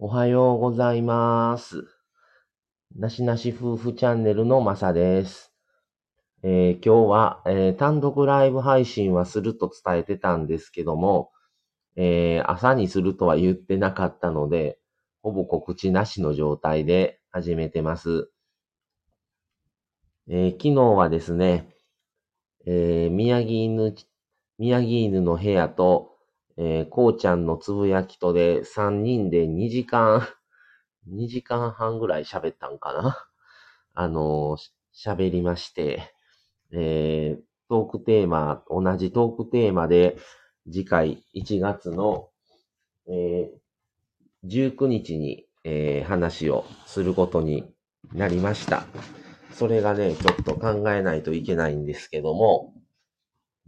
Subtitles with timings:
[0.00, 1.84] おはようございます。
[2.94, 5.52] なしなし夫婦チャンネルのまさです。
[6.42, 11.32] えー今日は、えー単独ライブ配信はすると伝えてたんですけども、
[11.96, 14.78] えー朝にするとは言ってなかったので、
[15.22, 18.30] ほぼ告知なしの状態で始めてます。
[20.28, 21.74] え昨日はですね、
[22.66, 23.96] え宮城犬、
[24.58, 26.17] 宮城犬の部屋と、
[26.60, 30.26] えー、こうちゃんのつぶやきとで3人で2時間、
[31.08, 33.28] 2時間半ぐらい喋ったんかな
[33.94, 34.58] あの
[34.92, 36.12] 喋りまして、
[36.72, 40.16] えートークテーマ、同じトークテーマで、
[40.64, 42.30] 次回1月の、
[43.06, 43.58] えー
[44.44, 47.72] 19日に、えー話をすることに
[48.14, 48.86] なりました。
[49.52, 52.74] それがね、ちょっと考えないといけないんですけども、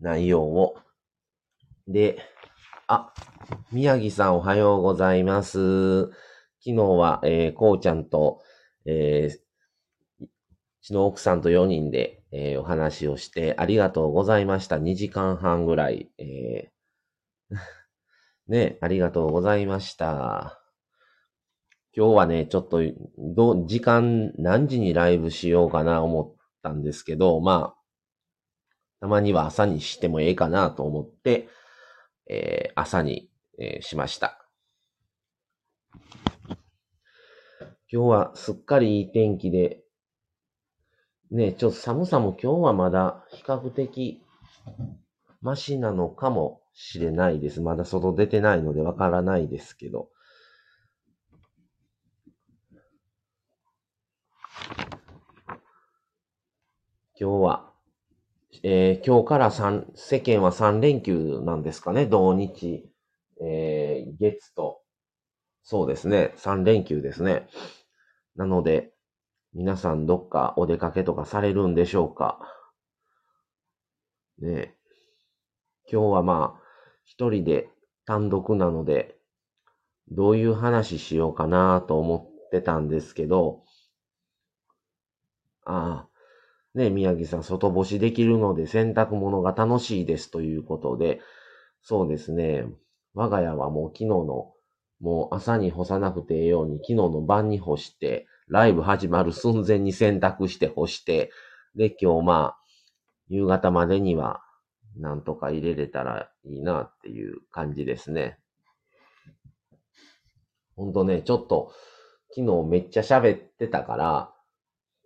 [0.00, 0.76] 内容を。
[1.86, 2.18] で、
[2.92, 3.14] あ、
[3.70, 6.06] 宮城さんおはようございます。
[6.06, 6.10] 昨
[6.58, 8.42] 日は、えー、こうちゃんと、
[8.84, 10.28] えー、う
[10.82, 14.76] ちの奥さんと4人で、えーお話をしてありがとうございました。
[14.78, 16.10] 2時間半ぐらい。
[16.18, 17.56] えー
[18.50, 20.60] ね、ありがとうございました。
[21.96, 22.80] 今日はね、ちょっと、
[23.18, 27.80] ど、時間何時にライブしようかな思ったんですけど、まあ、
[28.98, 31.46] たまには朝にしてもええかなと思って、
[32.32, 33.28] えー朝に、
[33.58, 34.46] えーしました。
[37.92, 39.82] 今日はすっかりいい天気で、
[41.32, 44.22] ね、ちょっと寒さも今日はまだ比較的
[45.42, 47.60] マシなのかもしれないです。
[47.60, 50.08] まだ外出てないのでわからないですけど。
[57.18, 57.69] 今日は、
[58.62, 62.84] えー今日から三世間は3連休なんですかね、土日、
[63.42, 64.80] えー月と、
[65.62, 67.48] そうですね、3連休ですね。
[68.36, 68.92] なので、
[69.54, 72.40] 皆さんどっかお出かけとかされるんでしょうか。
[74.40, 74.74] ね。
[75.92, 76.62] 今日はまあ、
[77.04, 77.68] 一人で
[78.06, 79.18] 単独なので、
[80.10, 83.64] どういう話しようかなと思ってたんですけど、
[85.64, 86.09] ああ、
[86.74, 91.20] ね、宮城さん、外干しできるので洗濯物が楽しいですということで、
[91.82, 92.64] そうですね、
[93.14, 94.52] 我が家はもう昨日の、
[95.00, 101.30] もう朝に干さなくてええように、昨日の晩に干して、ライブ始まる寸前に洗濯して干して、
[101.74, 102.58] で、今日まあ、
[103.28, 104.42] 夕方までには、
[104.96, 108.38] なんとか入れれたらいいなっていう感じですね。
[110.76, 111.72] ほんとね、ちょっと、
[112.34, 114.34] 昨日めっちゃ喋ってたから、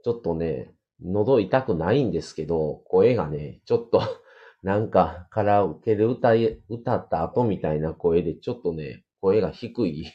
[0.02, 4.00] ちょっとね、喉痛くないんですけど、声がね、ちょっと、
[4.62, 10.06] なんか、カラオケで歌い、歌った後みたいな声で、ちょっとね、声が低い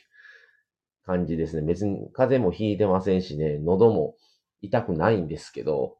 [1.06, 1.66] 感じですね。
[1.66, 4.16] 別に風邪もひいてませんしね、喉も
[4.62, 5.98] 痛くないんですけど、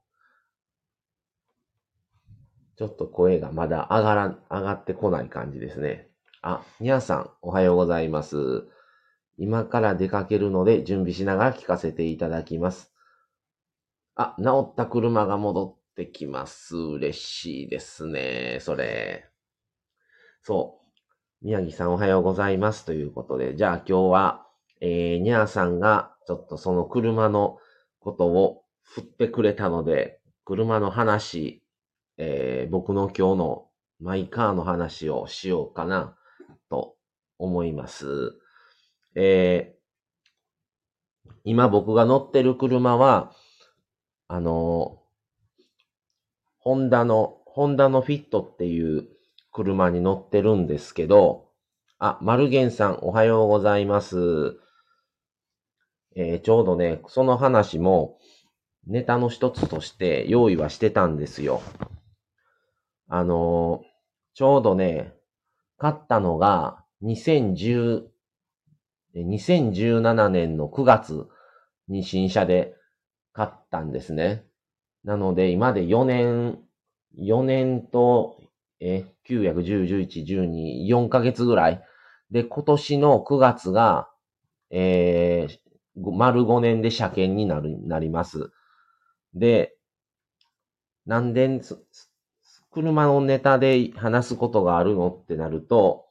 [2.76, 6.10] ちょっと声がまだ上がら、上がってこない感じですね。
[6.42, 8.68] あ、にゃさん、おはようございます。
[9.38, 12.89] 今から出かけるので準備しながら聞かせていただきます。
[14.22, 16.76] あ、治った車が戻ってきます。
[16.76, 18.58] 嬉しいですね。
[18.60, 19.30] それ。
[20.42, 20.82] そ
[21.42, 21.46] う。
[21.46, 22.84] 宮城さんおはようございます。
[22.84, 24.46] ということで、じゃあ今日は、
[24.82, 27.60] えー、にゃーさんがちょっとその車の
[28.02, 31.64] ことを振ってくれたので、車の話、
[32.18, 33.68] えー僕の今日の
[34.02, 36.18] マイカーの話をしようかな
[36.70, 36.98] と
[37.38, 38.38] 思います。
[39.16, 39.80] えー
[41.46, 43.32] 今僕が乗ってる車は、
[44.30, 45.00] あの
[46.60, 49.08] ホンダの、ホンダのフィットっていう
[49.52, 51.48] 車に乗ってるんですけど、
[51.98, 54.60] あ、マルゲンさんおはようございます。
[56.16, 58.20] えーちょうどね、その話も
[58.86, 61.64] ネタの一つとして用意はしてたんですよ。
[63.08, 63.84] あの
[64.36, 65.16] ちょうどね、
[65.80, 68.04] 買ったのが2010、
[69.16, 71.28] 2017年の9月
[71.88, 72.76] に新車で
[73.40, 74.44] 買ったんですね。
[75.06, 76.60] なので、今で4年、
[77.18, 78.38] 4年と、
[78.82, 81.82] え、9、10、11、12、4ヶ月ぐらい。
[82.32, 84.10] で、今年の9月が、
[84.72, 88.52] えー、丸5年で車検になる、なります。
[89.34, 89.78] で、
[91.06, 91.62] なんで、
[92.72, 96.08] 車のネタで話すことがあるのってなると、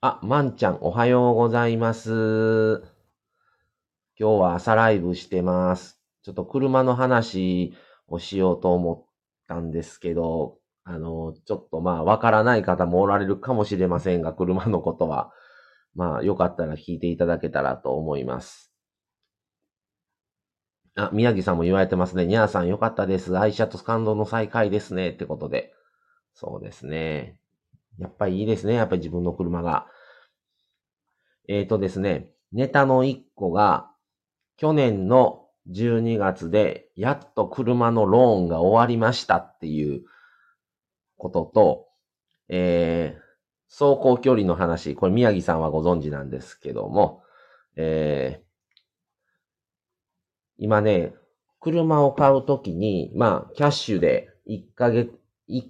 [0.00, 2.91] あ、まんちゃん、おはようございます。
[4.18, 6.00] 今日は朝ライブしてます。
[6.22, 7.74] ちょっと車の話
[8.08, 9.12] をしようと思っ
[9.48, 15.32] たんですけど、あの、ちょっとまあ、わからない方もおられるかもしれませんが、車のことは。
[15.94, 18.72] まあ、よかったら聞いていただけたらと思います。
[20.94, 22.26] あ、宮城さんも言われてますね。
[22.26, 23.38] ニャーさんよかったです。
[23.38, 25.10] 愛車と感動の再会ですね。
[25.10, 25.72] ってことで。
[26.34, 27.38] そうですね。
[27.98, 28.74] やっぱりいいですね。
[28.74, 29.86] やっぱり自分の車が。
[31.48, 32.28] えっ、ー、とですね。
[32.52, 33.91] ネタの1個が、
[34.56, 40.02] 去年の12月で、やっと車のローンが終わりましたっていう
[41.16, 41.88] ことと、
[42.48, 43.20] えー、
[43.68, 47.22] 走行距離の話、これ宮城さんはご存知なんですけども、
[47.76, 48.44] えー、
[50.58, 51.14] 今ね、
[51.60, 55.12] 車を買うときに、まあ、キャッシュで1ヶ月、
[55.48, 55.64] 1,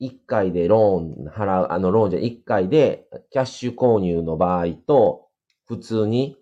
[0.00, 5.28] 1回でローン払う、あの、ローンじゃ1回でキャッシュ購入の場合と、
[5.66, 6.36] 普通に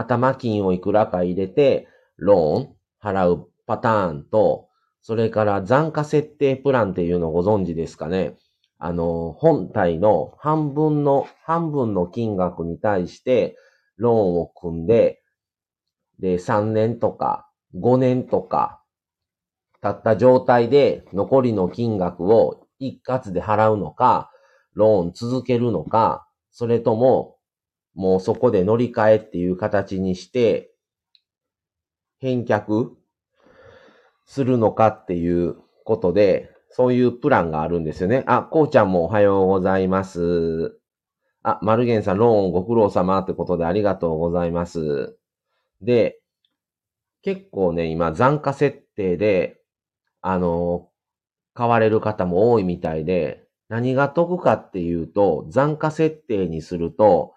[0.00, 4.68] 頭金をいくらか入れて、ローン払うパターンと、
[5.02, 8.36] それから残価設定プランっていうのをご存知ですかね。
[8.78, 13.56] あの、本体の半分の、半分の金額に対して
[13.96, 15.22] ローンを組んで、
[16.18, 18.82] で、3年とか5年とか
[19.82, 24.30] 経った状態で残りの金額を一括で払うのか、
[24.74, 27.36] ローン続けるのか、それとも、
[28.00, 30.72] もうそこで乗り換えっていう形にして、
[32.18, 32.88] 返却
[34.24, 38.24] するのかっていうことで、そういうプランがあるんですよね。
[38.26, 40.78] あ、こうちゃんもおはようございます。
[41.42, 45.18] あ、マルゲンさん、ローンご苦労様ってことでありがとうございます。
[45.82, 46.22] で、
[47.20, 49.60] 結構ね、今、残価設定で、
[50.22, 50.88] あの、
[51.52, 57.34] 買われる方も多いみたいで、何が得かっていうと、残価設定にすると、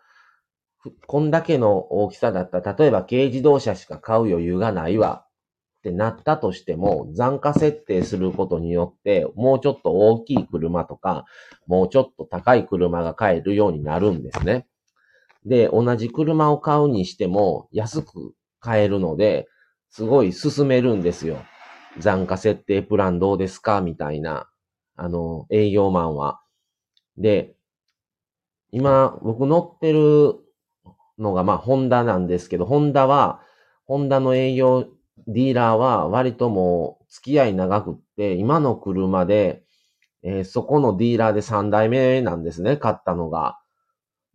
[1.07, 5.25] こんだけの大きさだった、例えば軽自動車しか買う余裕がないわ
[5.80, 11.25] ってなったとしても、残価設定することによって、もうちょっと大きい車とか、
[11.68, 14.68] もうちょっと高い車が買えるようになるんですね。
[15.45, 19.47] で、同じ車を買うにしても、安く買えるので、
[19.89, 21.38] すごい進めるんですよ。
[22.00, 23.81] 残価設定プランどうですか？
[23.81, 24.50] みたいな、
[24.95, 26.41] あの、営業マンは。
[27.18, 27.56] で、
[28.71, 30.35] 今、僕乗ってる
[31.19, 33.42] のが、まあ、ホンダなんですけど、ホンダは、
[33.86, 34.86] ホンダの営業
[35.27, 39.63] ディーラーは割ともう付き合い長くって、今の車で、
[40.24, 43.60] えー、そこのディーラーで3代目なんですね、買ったのが。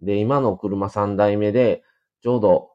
[0.00, 1.82] で、今の車3代目で、
[2.22, 2.70] ちょうど、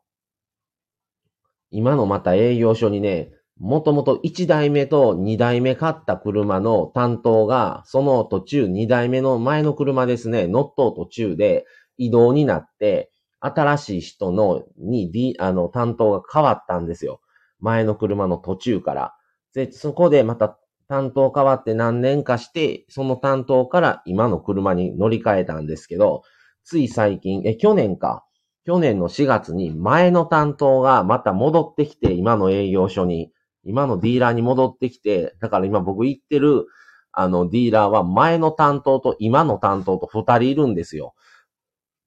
[1.72, 11.66] 今のまた営業所にね、もともと1代目と2代目買った車の担当が、その途中2代目の前の車ですね、乗っと途中で
[11.98, 13.13] 移動になって、
[13.46, 17.20] 新しい人の、に、D、あの、担当が変わったんですよ。
[17.60, 19.14] 前の車の途中から。
[19.54, 20.58] で、そこでまた
[20.88, 26.24] 担当変わって何年かして、その担当から今の車に乗り換えたんですけど、
[26.64, 28.26] つい最近、え、去年か。
[28.66, 33.32] 去年の4月に前の担当がまた戻ってきて、今の営業所に、
[33.66, 36.66] 今のディーラーに戻ってきて、だから今僕行ってる、
[37.12, 41.14] あの、ディーラーは前の担当と今の担当と二人いるんですよ。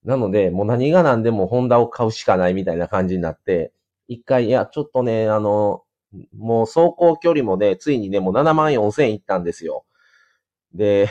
[0.06, 3.72] なので、もう何が何でもホンダを買うしかないみたいな感じになって、
[4.06, 5.82] 一回、いや、ちょっとね、あの、
[6.38, 9.84] もう走行距離もね、ついにね、もう7万4千行ったんですよ。
[10.74, 11.08] で、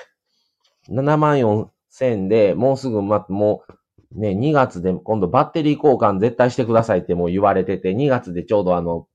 [0.89, 3.63] 7万4千で、もうすぐ、ま、も
[4.13, 9.07] う、ね、2月で今度バッテリー交換絶対してくださいってもう言われてて、2月でちょうどあの、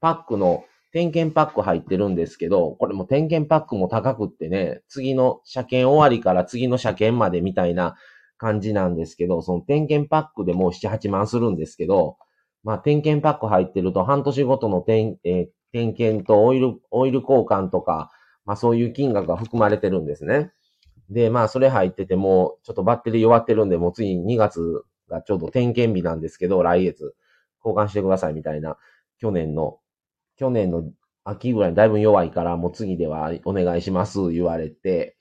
[0.00, 7.96] パックの点検パック入ってるんですけど、これも点検パックも高くってね、次の車検終わりから次の車検までみたいな
[8.42, 12.16] 感じなんですけど、その点検パックでもう7、8万するんですけど、
[12.64, 18.10] まあ、点検パック入ってると、半年ごとの点、えー、点検とオイル、オイル交換とか、
[18.44, 20.50] まあ、そういう金額が含まれてるんですね。
[21.08, 27.14] で、まあ、それ入ってても、ちょっとバッテリー弱ってるんで、もう次2月がちょうど点検日なんですけど、来月、
[27.64, 28.76] 交換してくださいみたいな、
[29.18, 29.78] 去年の、
[30.36, 30.82] 去年の
[31.22, 35.16] 秋ぐらいだいぶ弱いから、もう次ではお願いします、言われて、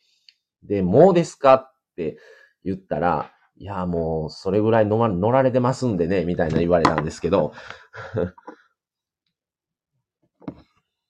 [0.63, 2.18] で、もうですかって
[2.63, 7.53] 言ったら、いや、もう、それぐらい乗乗られてますんでね、みたいな言われたんですけど。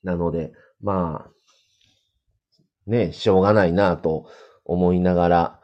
[0.04, 1.32] なので、まあ、
[2.90, 4.28] ね、しょうがないなと
[4.66, 5.62] 思いながら、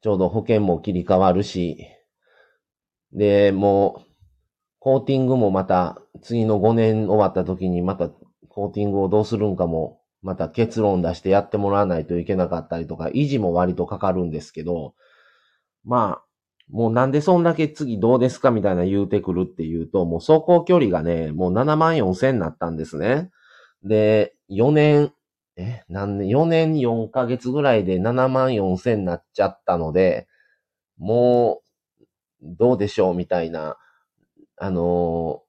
[0.00, 1.86] ちょうど保険も切り替わるし、
[3.12, 4.08] で、もう、
[4.80, 8.10] コーティングもまた、次の5年終わった時にまた
[8.48, 14.94] コーティングをどうするんかも、また結論出してやってもらわないといけなかったりとか、維持も割とかかるんですけど、
[15.84, 16.24] まあ、
[16.70, 23.30] もうなんでそんだけ次どうですかみたいな言うてくるっていうと、もう走行距離がね、もう7万4千になったんですね。
[23.84, 25.12] で、4年、
[25.56, 30.28] え、なんで、4年4ヶ月ぐらいで7万4千になっちゃったので、
[30.98, 31.62] も
[32.42, 33.76] うどうでしょうみたいな、
[34.58, 35.42] あの、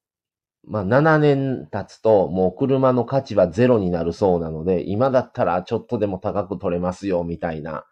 [0.68, 7.86] まあ、7年経つともう車の価値はゼロになるそうなので、今だったらちょっとでも高く取れますよみたいな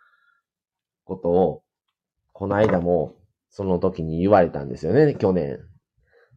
[1.05, 1.63] ことを、
[2.33, 3.15] この間も
[3.49, 5.59] その時に言われたんですよね、去年。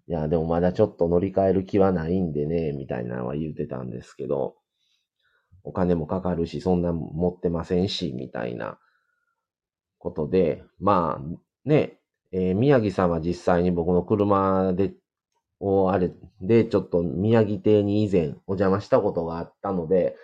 [0.06, 4.56] いや、でもまだちょっと乗り換える気はないんでね、みたいなのは言ってたんですけど、
[5.62, 8.78] お金もかかるし、そんな持ってませんし、みたいな
[9.98, 11.98] ことで、まあ、ね、
[12.32, 14.94] えー、宮城さんは実際に僕の車で、
[15.60, 20.16] をあれで、ちょっと宮城邸に以前お邪魔したことがあったので、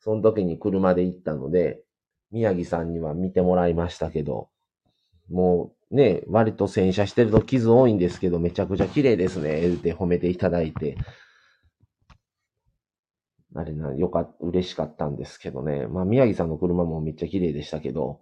[0.00, 1.82] その時に車で行ったので、
[2.30, 4.48] 宮城さんには見てもらいましたけど、
[5.30, 10.96] もうね、割と洗車してると傷多いんですけど、めちゃくちゃ綺麗ですね、って褒めていただいて、
[13.54, 15.86] あれな、よかった、嬉しかったんですけどね。
[15.86, 18.20] まあ、宮城さんの車もめっちゃ綺麗でしたけど、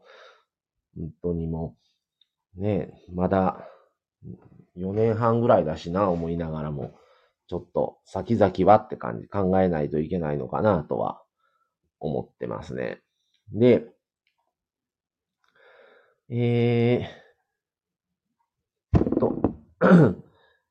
[0.94, 1.74] 本当にも
[2.58, 3.66] う、ね、まだ
[4.76, 6.94] 4年半ぐらいだしな、思いながらも、
[7.48, 11.22] ちょっと先々はって感じ、考えないといけないのかなとは
[12.00, 13.02] 思ってますね。
[13.52, 13.86] で、
[16.30, 17.22] えー、
[19.18, 19.34] と、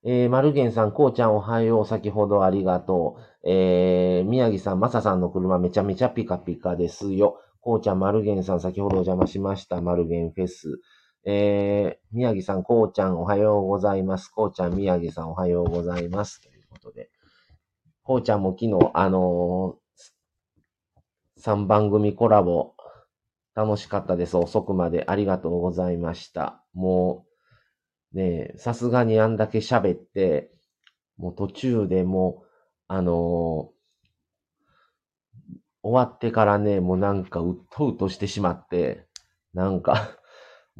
[0.03, 3.49] えー、マルゲンさん、こうちゃんおはよう、先ほどありがとう。
[3.49, 7.39] えー、宮城さん、まささんの車めちゃめちゃピカピカですよ。
[7.59, 9.79] こうちゃん、マルゲンさん、先ほどお邪魔しました。
[9.81, 10.79] マルゲンフェス。
[11.23, 14.29] えー、宮城さん、こうちゃん、おはようございます。
[14.29, 16.41] こうちゃん、宮城さん、おはようございます。
[16.41, 17.09] ということで。
[18.03, 22.73] こうちゃんも昨日、あのー、3番組コラボ、
[23.53, 24.35] 楽しかったです。
[24.35, 26.63] 遅くまでありがとうございました。
[26.73, 27.25] も
[28.13, 30.51] う、ねえさすがにあんだけ喋って、
[31.17, 32.47] もう途中でもう、
[32.87, 33.15] あのー、
[35.83, 39.05] 終わってからね、もうなんかうっとうとしてしまって、
[39.53, 40.17] なんか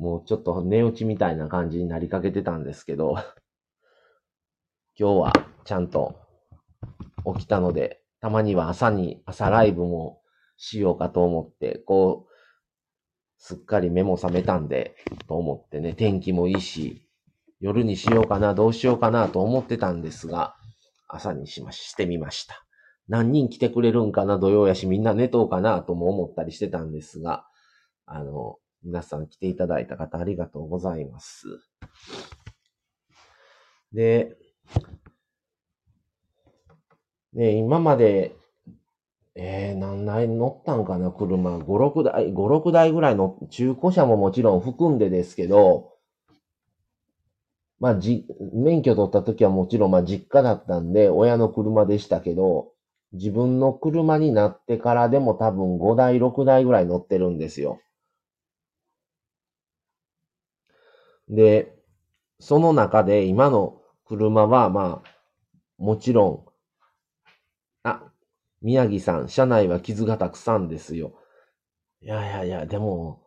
[0.01, 3.17] もうちょっと寝落ちみたいな感じになりかけてたんですけど、
[4.98, 6.15] 今日はちゃんと
[7.36, 10.24] 起きたので、たまには朝に、朝ライブも
[10.58, 12.31] しようかと思って、こう、
[13.38, 14.96] すっかり目も覚めたんで、
[15.27, 17.08] と思ってね、天気もいいし、
[17.60, 20.55] 夜にしようかな、どうしようかなと思ってたんですが、
[21.08, 22.65] 朝にしまし、してみました。
[23.08, 27.46] 何人来てくれるんかな、土曜やし、みんな寝とうかな、とも思ったりしてたんですが、
[28.08, 31.48] あの、皆さん来ていただいた方ありがとうございます。
[33.94, 34.38] で、
[37.34, 38.36] ね、今まで
[39.36, 41.58] えー、何台乗ったんかな、車。
[41.58, 45.94] 5、6台、5、6台ぐらいの、中古車ももちろん含んでですけど、
[47.80, 52.74] まあ、じ、免許取った時はもちろん、まあ、実家だったんで、親の車でしたけど、
[53.14, 57.80] 自分の車になってからでも多分5台、6台ぐらい乗ってるんですよ。
[61.32, 61.74] で、
[62.40, 65.10] その中で今の車は、まあ、
[65.78, 66.46] もちろん、
[67.84, 68.12] あ、
[68.62, 71.14] 宮城さん、車内は傷がたくさんですよ。
[72.02, 73.24] いやいやいや、でも、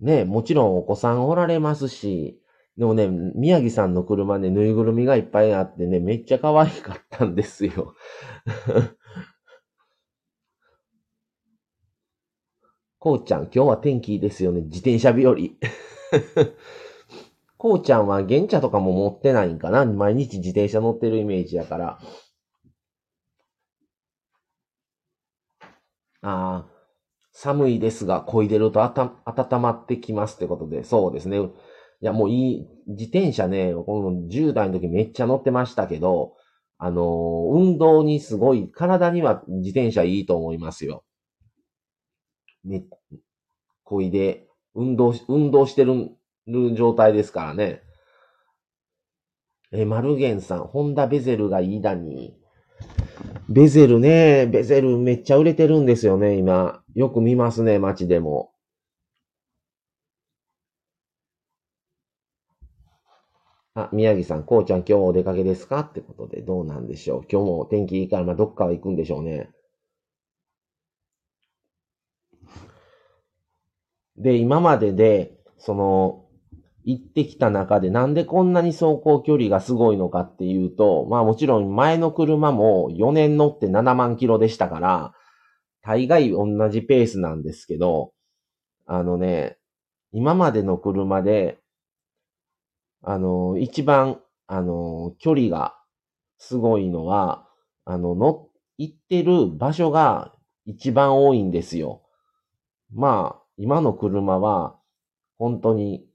[0.00, 2.38] ね、もちろんお子さんおられますし、
[2.76, 7.94] でもね、宮城さんの車ね、ぬいぐるみがいっぱいあってね、めっちゃ可愛かったんですよ。
[12.98, 14.60] こうちゃん、今日は天気いいですよね。
[14.62, 15.34] 自転車日和。
[17.56, 19.84] こうちゃんは原茶とかも持ってないんかな？
[19.84, 21.98] 毎日自転車乗ってるイメージやから。
[26.22, 26.66] ああ、
[27.32, 31.38] 寒いですが、漕いでるとあた温まってきますってことで、そうですね。
[31.40, 31.48] い
[32.00, 36.34] や、もういい、自転車ね、この10代の時めっちゃ乗ってましたけど、
[36.78, 41.04] あのー、運動にすごい、体には自転車いいと思いますよ。
[42.64, 42.84] ね、
[43.84, 46.16] 漕いで、運動し、運動してる
[46.74, 47.82] 状態ですからね。
[49.72, 52.36] え、マルゲンさん、ホンダベゼルがいいだに。
[53.48, 56.82] ベゼルね、ベゼルめっちゃ売れてるんですよね、今。
[56.94, 58.52] よく見ますね、街でも。
[63.74, 65.80] あ、宮城さん、こうちゃん今日お出かけですか？
[65.80, 67.24] ってことで、どうなんでしょう。
[67.30, 69.50] 今日も天気いいから、まあ、どっかは行くんでしょうね。
[74.16, 76.24] で、今までで、その、
[76.84, 85.12] 行ってきた中でなんでこんなに走行距離がすごいのかっていうと、まあもちろん前の車も4年乗って7万キロでしたから、
[85.82, 88.12] 大概同じペースなんですけど、
[88.86, 89.58] あのね、
[90.12, 91.58] 今までの車で、
[93.02, 95.74] あの、一番、あの、距離が
[96.38, 97.48] すごいのは、
[97.84, 100.32] あの、乗、行ってる場所が
[100.66, 102.02] 一番多いんですよ。
[102.92, 104.76] まあ、今の車は、
[105.38, 106.06] 本当に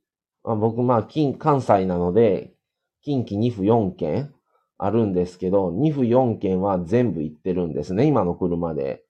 [0.47, 2.53] まあ、僕、まあ、近、関西なので、
[3.01, 4.33] 近畿2府4県
[4.77, 9.03] あるんですけど、2府4県は全部行ってるんですね、今の車で。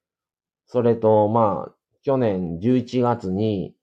[0.65, 3.75] それと、まあ、去年11月に、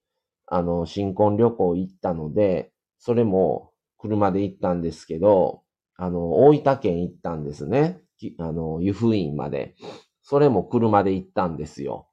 [0.47, 5.63] あの、新婚旅行行ったので、それも車で行ったんですけど、
[5.97, 8.01] あの、大分県行ったんですね。
[8.39, 9.77] あの、湯布院まで。
[10.23, 12.09] それも車で行ったんですよ。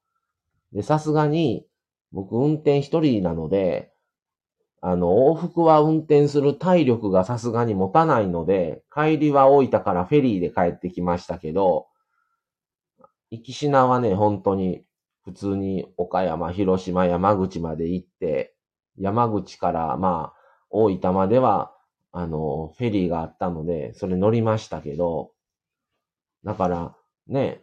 [0.71, 1.65] で、さすがに、
[2.11, 3.91] 僕運転一人なので、
[4.81, 11.87] あの、往復は運転する体力がさすがに持たないので、帰りは大分からフェリーで帰ってきましたけど、
[13.29, 14.83] 行きしなはね、本当に、
[15.23, 18.55] 普通に岡山、広島、山口まで行って、
[18.97, 20.39] 山口から、まあ、
[20.71, 21.71] 大分までは、
[22.11, 25.31] あの、フェリーがあったので、それ乗りましたけど、
[26.43, 26.95] だから、
[27.27, 27.61] ね、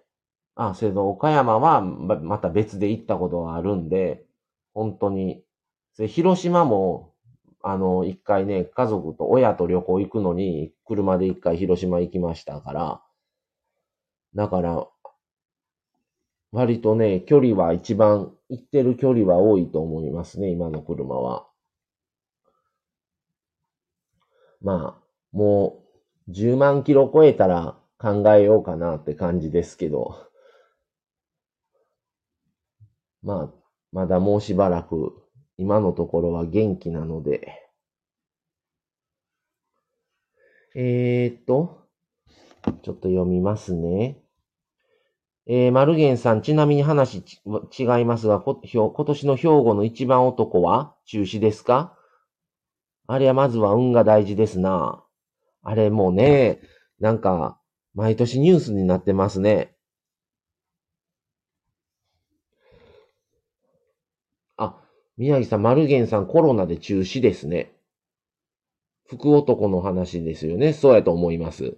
[0.55, 4.25] あ、それと岡山はまた別で行ったことがあるんで、
[4.78, 5.42] 本当に、
[6.06, 7.12] 広島も、
[7.62, 13.02] あの、一回ね、家族と親と旅行行くのに、車で一回広島行きましたから、
[14.37, 14.87] だから、
[16.52, 21.49] 割とね、距離は一番、行ってる距離は多いと思いますね、今の車は。
[24.61, 25.82] まあ、も
[26.28, 30.30] う、10万キロ超えたら考えようかなって感じですけど、
[33.23, 35.14] まあ、まだもうしばらく、
[35.57, 37.52] 今のところは元気なので、
[40.75, 41.87] えー、っと、
[42.83, 44.18] ちょっと読みますね。
[45.47, 51.97] えー、マルゲンさん、ちなみに話違いますが、こ今年の兵庫の一番男は中止ですか？
[53.07, 55.02] あれはまずは運が大事ですな。
[55.62, 56.61] あれもうね、
[57.00, 57.59] なんか、
[57.95, 59.75] 毎年ニュースになってますね。
[64.59, 64.78] あ、
[65.18, 67.72] 宮城さん、マルゲンさん、コロナで中止ですね。
[69.08, 70.72] 福男の話ですよね。
[70.72, 71.76] そうやと思います。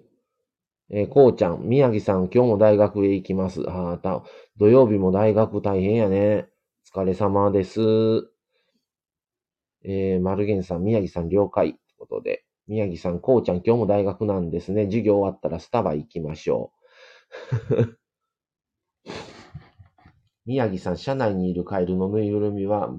[0.90, 3.62] えー、こうちゃん、宮城さん、今日も大学へ行きます。
[3.66, 4.24] あた、
[4.58, 6.48] 土曜日も大学大変やね。
[6.94, 7.80] お疲れ様です。
[9.84, 11.72] えー、マルゲンさん、宮城さん、了解。
[11.72, 14.84] ということで、宮城さん、こうちゃん、今日も大学なんですね。
[14.84, 16.72] 授業終わったらスタバ行きましょ
[17.72, 17.98] う。
[20.44, 22.92] 宮城さん、車内にいるカエルのぬいぐるみは、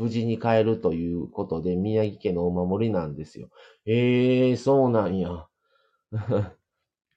[0.00, 3.50] 無事に帰るということで、宮城家のお守りなんですよ。
[3.84, 5.46] ええー、そうなんや。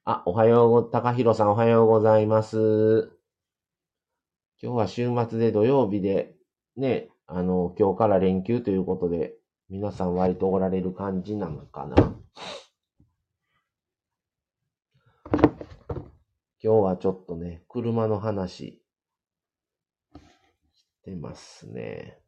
[0.04, 3.10] あ、おはようご、高弘さんおはようございます。
[4.62, 6.36] 今日は週末で土曜日で、
[6.76, 9.38] ね、あの、今日から連休ということで、
[9.70, 11.96] 皆さん割とおられる感じなのかな。
[15.32, 15.42] 今
[16.62, 18.84] 日はちょっとね、車の話、
[20.76, 22.23] してますね。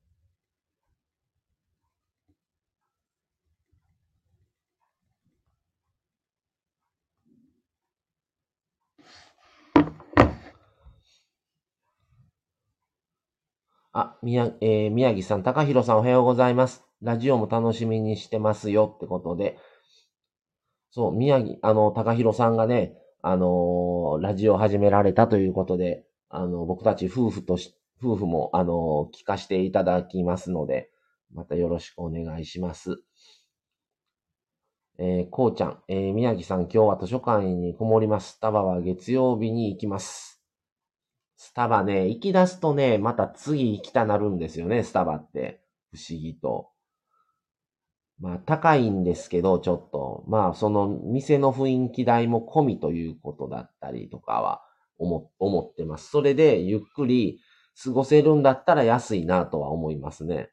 [13.98, 16.84] あ、宮、えー、宮城さん、高弘さんおはようございます。
[17.02, 19.58] ラジオも楽しみにしてますよってことで。
[20.92, 30.90] そう、宮城、あの、高弘さんがね、あのー、ラジオ始められたということで、あの、僕たち夫婦とし、夫婦も、あのー、聞かせていただきますので、
[31.34, 33.02] またよろしくお願いします。
[35.00, 38.42] えー、こうちゃん、えー、宮城さん、今日は図書館にこもります。
[38.42, 40.35] タバは月曜日に行きます。
[41.38, 45.62] スタバね、行き出すとね、また次行きたなるんですよね、スタバって。
[45.91, 46.69] 不思議と。
[48.19, 50.24] まあ、高いんですけど、ちょっと。
[50.28, 54.62] まあ、その店の雰囲気代も込みということだったりとかは
[54.98, 56.10] 思、思ってます。
[56.10, 57.39] それで、ゆっくり
[57.84, 60.50] 過ごせるんだったら安いなとは思いますね。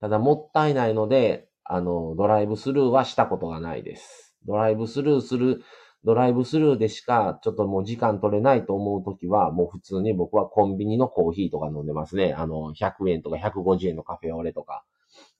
[0.00, 4.36] ただ、もったいないので、あの、ドライブスルーはしたことがないです。
[4.46, 5.62] ドライブスルーする
[6.04, 12.34] ドライブスルーでしか、ちょっともう時間取れないと思うときは、もう普通に僕はコンビニのコーヒーとか飲んでますね。
[12.34, 14.84] あの、100円とか150円のカフェオレとか。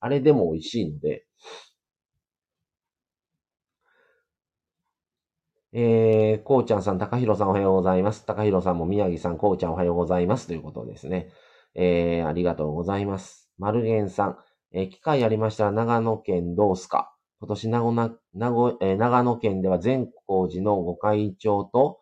[0.00, 1.26] あれでも美味しいので。
[5.72, 8.24] えー、こうちゃんさん、高弘さんおはようございます。
[8.26, 10.46] 高弘さんも宮城さん、こうちゃんおはようございます。
[10.46, 11.30] ということですね。
[11.74, 13.50] えー、ありがとうございます。
[13.58, 14.38] マルゲンさん、
[14.72, 17.14] えー、機会ありましたら長野県どうすか？
[17.40, 22.00] 今年長野長えー、長野県では善光寺の御開帳と、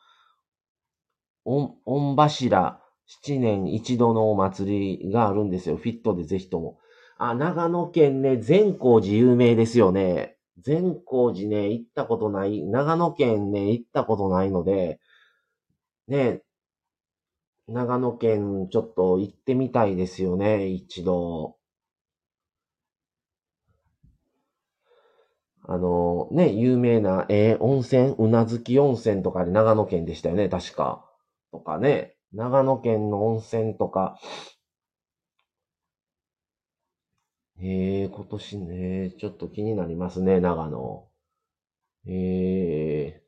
[1.45, 5.77] 御柱七年一度のお祭りがあるんですよ。
[5.77, 6.79] フィットでぜひとも。
[7.19, 10.37] あ、長野県ね、善光寺有名ですよね。
[10.59, 12.65] 善光寺ね、行ったことない。
[12.65, 14.99] 長野県ね、行ったことないので、
[16.09, 16.43] ね、
[17.69, 21.56] 長野県ちょっと行ってみたいですよね、一度。
[25.69, 31.05] あの、ね、有名な、えー、温泉、うなずき温泉とかで長野県でしたよね、確か。
[31.51, 34.17] とかね、長野県の温泉とか、
[37.59, 41.09] えー、今年ね、ちょっと気になりますね、長野。
[42.07, 43.23] え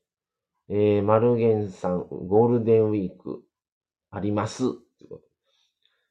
[0.71, 3.43] ー、えー、マルゲンさん、ゴールデンウィーク、
[4.11, 4.65] あります。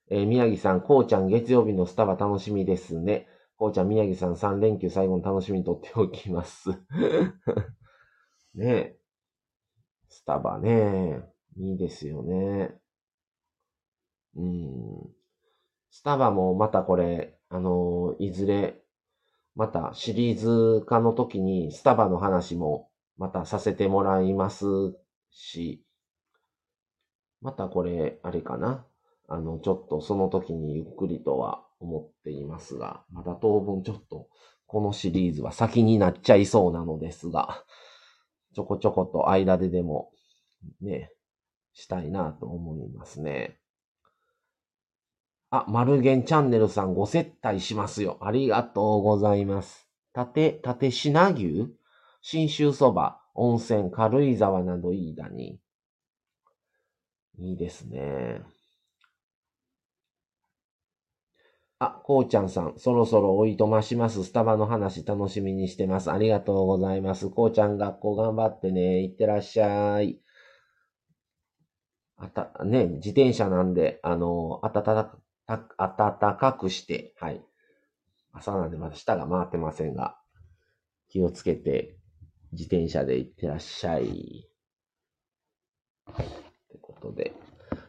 [0.10, 3.28] えー、宮城さん、こうちゃん、月曜日のスタバ楽しみですね。
[3.58, 6.70] こうちゃん、宮城さん、3連休最後の楽しみにとっておきます。
[8.54, 9.00] ねえ。
[10.10, 11.24] スタバね。
[11.58, 12.80] いいですよね。
[14.36, 15.18] うん。
[15.90, 18.84] スタバもまたこれ、あのいずれ、
[19.56, 24.66] またシリーズ化の時にスタバの話もまたさせてもらいます
[25.32, 25.84] し、
[27.42, 28.86] またこれ、あれかな。
[29.28, 34.28] あの、ちょっとその時にゆっくりとは思っていますが、まだ当分ちょっと
[34.66, 37.64] このシリーズは先になっちゃいそうなのですが、
[38.56, 40.12] ちょこちょこと間ででも
[40.82, 41.12] ね、
[41.74, 43.60] したいなと思いますね。
[45.50, 48.18] あ、マルゲンチャンネルさんご接待しますよ。
[48.22, 49.88] ありがとうございます。
[50.12, 51.68] 縦、縦品牛？
[52.22, 55.62] 新州そば、温泉、軽井沢などいいだに。
[57.38, 58.42] いいですね。
[61.80, 64.24] あ、こうちゃんさん、そろそろおいとまします。
[64.24, 66.12] スタバの話楽しみにしてます。
[66.12, 67.30] ありがとうございます。
[67.30, 69.04] こうちゃん学校頑張ってね。
[69.04, 70.20] いってらっしゃい。
[72.18, 77.46] あた、ね、自転車なんで、あの、暖か、暖かくして、はい。
[78.34, 80.18] 朝なんでまだ舌が回ってませんが、
[81.10, 81.96] 気をつけて、
[82.54, 84.50] 自転車で行ってらっしゃい。
[86.10, 86.16] っ
[86.70, 87.34] てことで。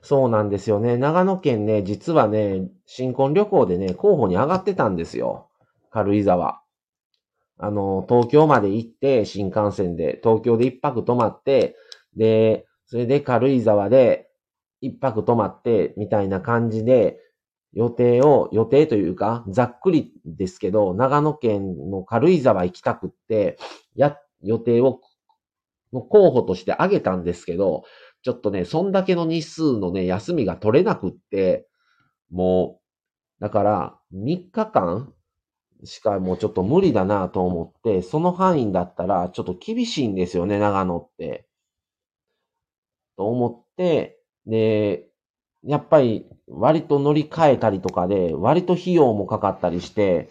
[0.03, 0.97] そうなんですよね。
[0.97, 5.49] 長野県ね、実はね、新婚旅行でね、候補に上がってたんですよ。
[5.91, 6.62] 軽井沢。
[7.59, 11.77] あの、東京まで行って、新幹線で、東京で一泊泊まって、
[12.17, 14.29] で、それで軽井沢で
[14.81, 17.19] 一泊泊まって、みたいな感じで、
[17.73, 23.59] 予定を、予定というか、ざっくりですけど、長野県の軽井沢行きたくって、
[23.95, 25.01] や、予定を、
[25.93, 27.83] の候補として挙げたんですけど、
[28.23, 31.69] ちょっとね、そんだけの日数のね、休みが取れなくって、
[32.31, 32.81] も
[33.39, 35.13] う、だから、3日間
[35.85, 41.47] しかもうちょっと無理だなと思って、その範囲だったら、ちょっと厳しいんですよね、長野って。
[43.17, 45.09] と思って、で、
[45.65, 50.31] やっぱり割と乗り換えたりとかで、割と費用もかかったりして、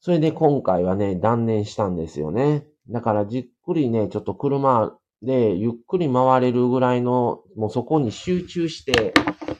[0.00, 2.66] それで今回はね、断念したんですよね。
[2.88, 9.12] だからじっくりね、ちょっと車で、ゆっくり回れるぐらいの、もうそこに集中して、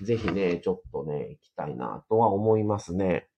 [0.03, 3.29] ぜひね、ちょっとね、行きたいなとは思いますね。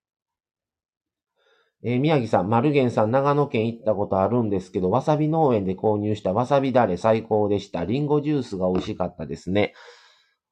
[1.84, 7.84] えー、宮城さん、丸源さん、長野県行ったことあるんですけど、わさび農園で購入したわさびだれ最高でした。
[7.84, 9.74] リンゴジュースが美味しかったですね。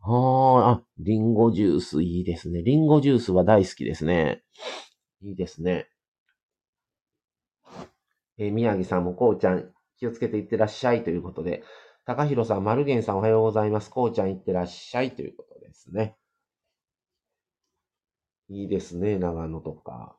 [0.03, 2.63] ああ、リンゴジュースいいですね。
[2.63, 4.43] リンゴジュースは大好きですね。
[5.23, 5.87] いいですね。
[8.39, 11.63] えー、宮城さんもこうちゃん、気をつけていってらっしゃいということで、
[12.07, 13.91] 高弘さん、丸源さんおはようございます。
[13.91, 16.17] こうちゃんいってらっしゃいということですね。
[18.49, 20.17] いいですね、長野とか。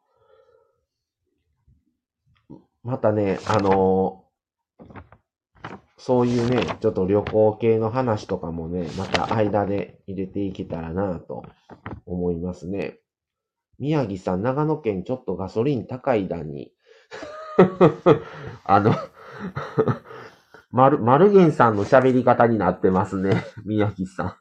[2.84, 5.02] またね、あのー、
[5.98, 11.44] そういうね、ちょっと旅行系の話とかもね、また間で入れていけたらなと
[12.06, 13.00] 思いますね。
[13.80, 16.72] 宮城さん、長野県ちょっとガソリン高いだに。
[18.63, 18.94] あの
[20.71, 23.43] マル、マルゲンさんの喋り方になってますね。
[23.65, 24.34] 宮城さん。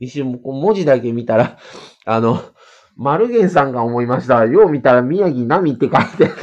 [0.00, 1.58] 一瞬、文字だけ見たら、
[2.06, 2.40] あの、
[2.96, 4.46] マルゲンさんが思いました。
[4.46, 6.34] よう見たら宮城波って書いてる。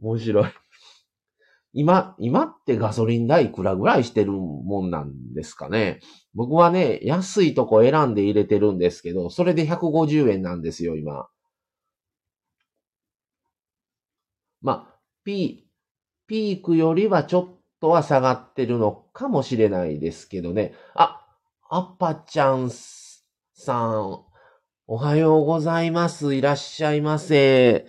[0.00, 0.46] 面白い。
[1.72, 6.00] 今、今ってガソリン代いくらぐらいしてるもんなんですかね。
[6.34, 11.28] 僕はね、安いとこ選んで入れてるんですけど、それで150円なんですよ、今。
[14.62, 15.68] まあ、ピー、
[16.26, 20.74] ピークよりはちょっとは下がってるのかもしれないですけどね。
[20.94, 21.24] あ、
[21.70, 24.24] アッパちゃんさん、
[24.86, 26.34] おはようございます。
[26.34, 27.86] いらっしゃいませ。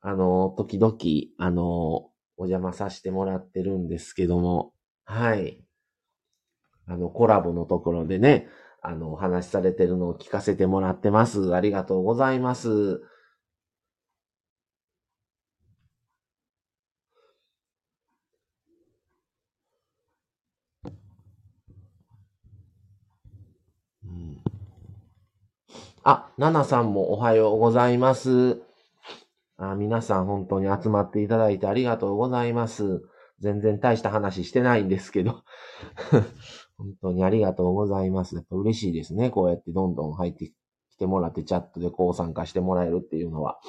[0.00, 0.96] あの、時々、
[1.38, 2.11] あの、
[2.42, 4.72] お邪魔させてもらってるんですけども、
[5.04, 5.62] はい。
[6.86, 8.48] あの、コラボのところでね、
[8.82, 11.54] あの、お話しされてるのを聞かせてもらってます。
[11.54, 13.00] ありがとうございます。
[26.04, 28.60] あ、ナナさんもおはようございます。
[29.70, 33.02] あ皆さん本当に集まっていただいてありがとうございます。
[33.38, 35.44] 全然大した話してないんですけど。
[36.78, 38.34] 本当にありがとうございます。
[38.34, 39.30] やっぱ嬉しいですね。
[39.30, 40.52] こうやってどんどん入って
[40.90, 43.60] きてもらってチャットでこう参加してもらえるっていうのは。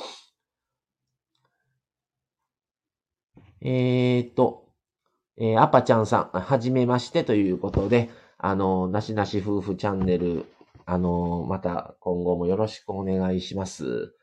[3.61, 4.69] えー、っと、
[5.37, 10.45] えー、アパちゃんさん、はじめましてということで、あの、なしなし夫婦チャンネル、
[10.85, 14.15] あの、また今後もよろしくお願いします。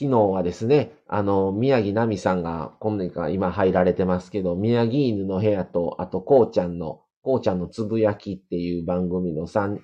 [0.00, 9.78] 昨日はですね、あの、宮城奈美さんが、今年か今入られてますけど、宮城犬の部屋と、あと、こうちゃんの、こうちゃんのつぶやきっていう番組の3、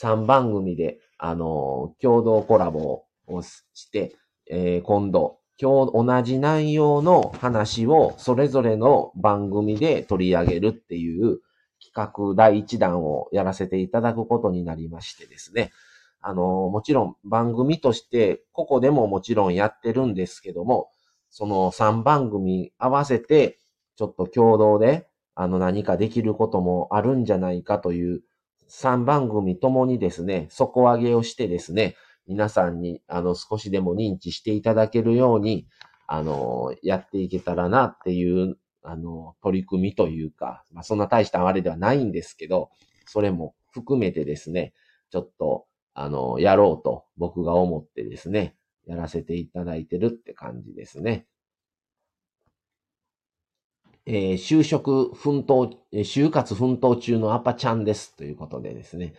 [0.00, 4.14] 3番組で、あの、共同コラボをして、
[4.48, 11.40] えー、今度、今日同じ内容の話をそれぞれの番組で取り上げるっていう
[11.84, 15.72] 企画第1弾をやらせていただくことになりましてですね。
[16.28, 20.90] あの、もちろん番組として、ここでももちろんやってるんですけども、
[21.30, 23.58] その3番組合わせて、
[23.96, 28.20] ちょっと共同で、あの何かできることもあるんじゃないかという
[28.68, 35.66] 3番組ともにですね、底上げをしてですね、皆さんに、あの、少しでも認知していただけるように、
[36.06, 42.68] あの、やっていけたらなっていう、あの、取り組みというか、まあ、そんな大したあれではないんですけど、
[43.06, 44.74] それも含めてですね、
[45.10, 45.64] ちょっと、
[46.00, 48.54] あの、やろうと僕が思ってですね、
[48.86, 51.26] やらせていただいてるって感じですね。
[54.06, 59.14] えー、就職奮闘、就活奮闘中のアパちゃんですということでですね、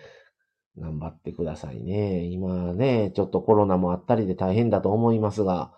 [0.77, 2.23] 頑張ってくださいね。
[2.23, 5.73] 今ね、ちょっとコロナもあったりで大変だと思いますが、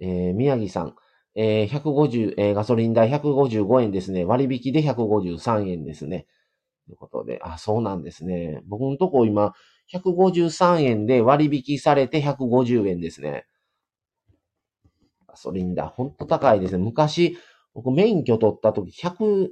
[0.00, 0.96] えー、宮城さん、
[1.34, 4.24] えー、150、えー、ガソリン代155円ですね。
[4.24, 6.26] 割引で153円ですね。
[6.86, 8.62] ということで、あ、そうなんですね。
[8.66, 9.52] 僕のとこ今、
[9.92, 13.46] 153円で割引されて150円ですね。
[15.26, 15.88] ガソリンだ。
[15.88, 16.84] ほんと高いですね。
[16.84, 17.38] 昔、
[17.74, 19.48] 僕免許取った時100、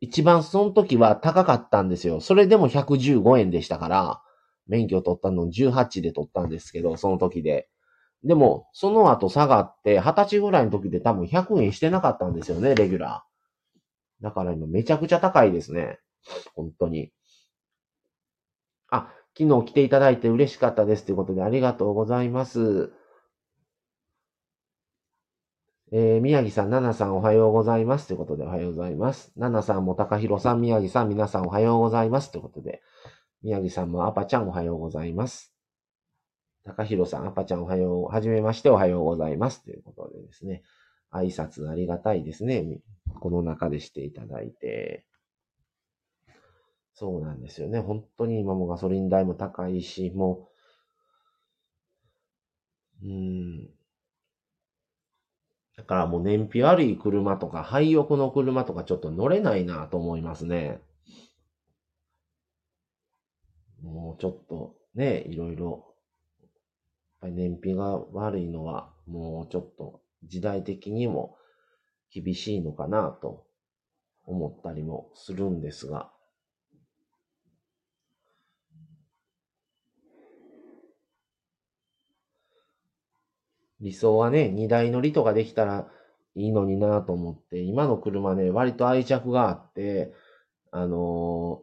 [0.00, 2.20] 一番その時は高かったんですよ。
[2.20, 4.22] それでも115円でしたから、
[4.66, 7.68] 免許取ったの18で取ったんですけど、その時で。
[8.24, 14.22] でも、その後下がって、20歳ぐらいの時で多分100円してなかったんですよね、レギュラー。
[14.22, 15.98] だから今めちゃくちゃ高いですね。
[16.54, 17.12] 本当に。
[18.90, 22.90] あ、昨日来ていただいて嬉しかったですということでありがとうございます。
[25.92, 28.08] えー、宮城さん、奈々さんおはようございます。
[28.08, 29.32] ということでおはようございます。
[29.38, 32.32] 奈々さんも高弘さん、宮城さん、皆さんおはようございます。
[32.32, 32.82] ということで、
[33.42, 35.52] 宮城さんもアパちゃんおはようございます。
[36.64, 39.62] 高弘さん、アパちゃんおはよう、はじめましておはようございます。
[39.62, 40.62] ということでですね、
[41.12, 42.80] 挨拶ありがたいですね。
[43.20, 45.04] この中でしていただいて。
[46.98, 47.78] そうなんですよね。
[47.78, 50.48] 本当に今もガソリン代も高いし、も
[53.02, 53.66] う、うん、
[55.76, 60.80] だからもう燃費悪い車とか、廃屋の車とかちょっと乗れないなと思いますね。
[63.82, 65.94] もうちょっとね、いろいろ、
[66.40, 66.50] やっ
[67.20, 71.36] ぱり燃費が悪いのは、もうちょっと時代的にも
[72.10, 73.44] 厳しいのかなと
[74.24, 76.10] 思ったりもするんですが、
[83.86, 85.86] 理想はね、荷台乗りとかできたら
[86.34, 90.12] いいのになと思って、今の車ね、割と愛着があって、
[90.72, 91.62] あの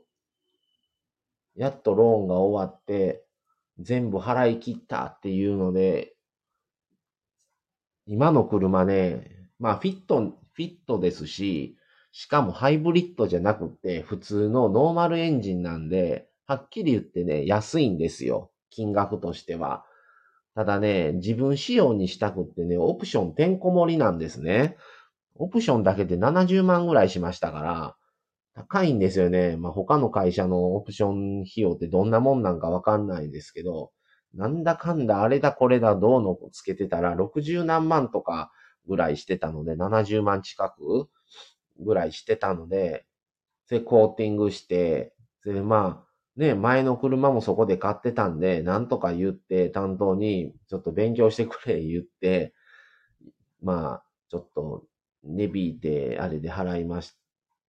[1.58, 3.26] ー、やっとローンが終わって、
[3.78, 6.16] 全部払い切ったっていうので、
[8.06, 11.78] 今の車ね、まあフィット、フィットですし、
[12.14, 18.52] しかもハイブリッドじゃなくて普通のノーマルエンジンなんで、はっきり言ってね、安いんですよ。
[18.70, 19.84] 金額としては。
[20.56, 24.78] ただね、自分仕様にしたくってね、オプションてんこ盛りなんですね。
[25.36, 27.96] オプションだけで70万ぐらいしましたから、
[28.56, 29.58] 高いんですよね。
[29.58, 33.92] まあ、他の会社のオプション費用ってどんなもんなんかわかんないですけど、
[34.36, 38.52] なんだかんだあれだこれだどうのつけてたら60何万とか
[38.88, 41.10] ぐらいしてたので、70万近く
[41.80, 43.06] ぐらいしてたので、
[43.66, 52.54] それコーティングして、それまあ、ね、前の車もそこで買ってたんで、なんとか言って、担当に、ちょっと勉強してくれ 言って、
[53.62, 54.84] まあ、ちょっと、
[55.24, 57.16] 値引いて、あれで払いまし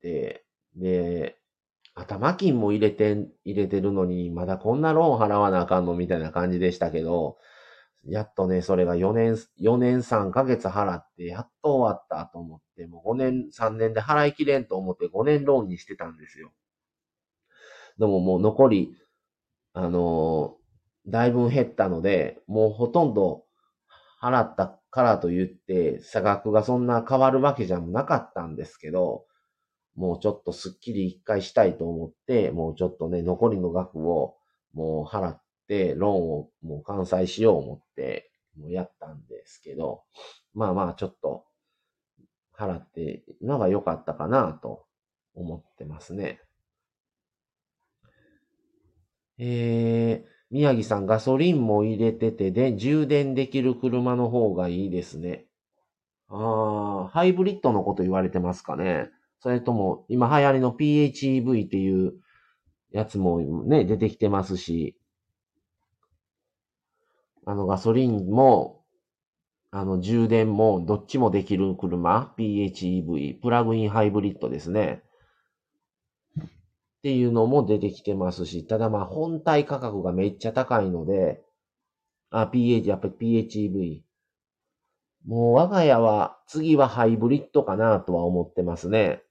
[0.00, 0.44] て、
[0.76, 1.38] で、
[1.94, 5.94] 頭金も入れて、入れてるのに、まだこんなローン払わなあかんの？
[5.94, 7.38] みたいな感じでしたけど、
[8.06, 16.52] やっとね、それが4年、4年3ヶ月払って、やっと終わったと思って、もう5年、3年で払いきれんと思って5年ローンにしてたんですよ。
[17.98, 18.96] でももう残り
[19.74, 23.42] あのー、だいぶ減ったので、もうほとんど
[24.22, 29.26] 払ったからと言って、差額がそんな変わるわけじゃなかったんですけど、
[29.96, 34.36] もうちょっとスッキリ一回したいと思って、もうちょっとね、残りの額を
[34.72, 40.04] もう払って、ローンをもう完済しよう思って、もうやったんですけど、
[40.54, 41.44] まあまあちょっと
[42.56, 44.84] 払ってのが良かったかなと
[45.34, 46.40] 思ってますね。
[49.38, 55.46] えー、宮城さん、ガソリンも入れててで、充電できる車の方がいいですね。
[56.28, 59.10] ああ、ハイブリッドのこと言われてますかね。
[59.40, 62.14] それとも、今流行りの PHEV っていう
[62.92, 64.96] やつもね、出てきてますし、
[67.46, 68.84] あの、ガソリンも、
[69.70, 75.02] あの、充電も、どっちもできる車、PHEV、プラグインハイブリッドですね。
[77.04, 81.42] っていうのも出てきてますし、ただまあ本体価格がめっちゃ高いので、
[82.30, 84.00] あ、PH、やっぱり PHEV。
[85.26, 89.22] もう我が家は次はハイブリッドかなとは思ってますね。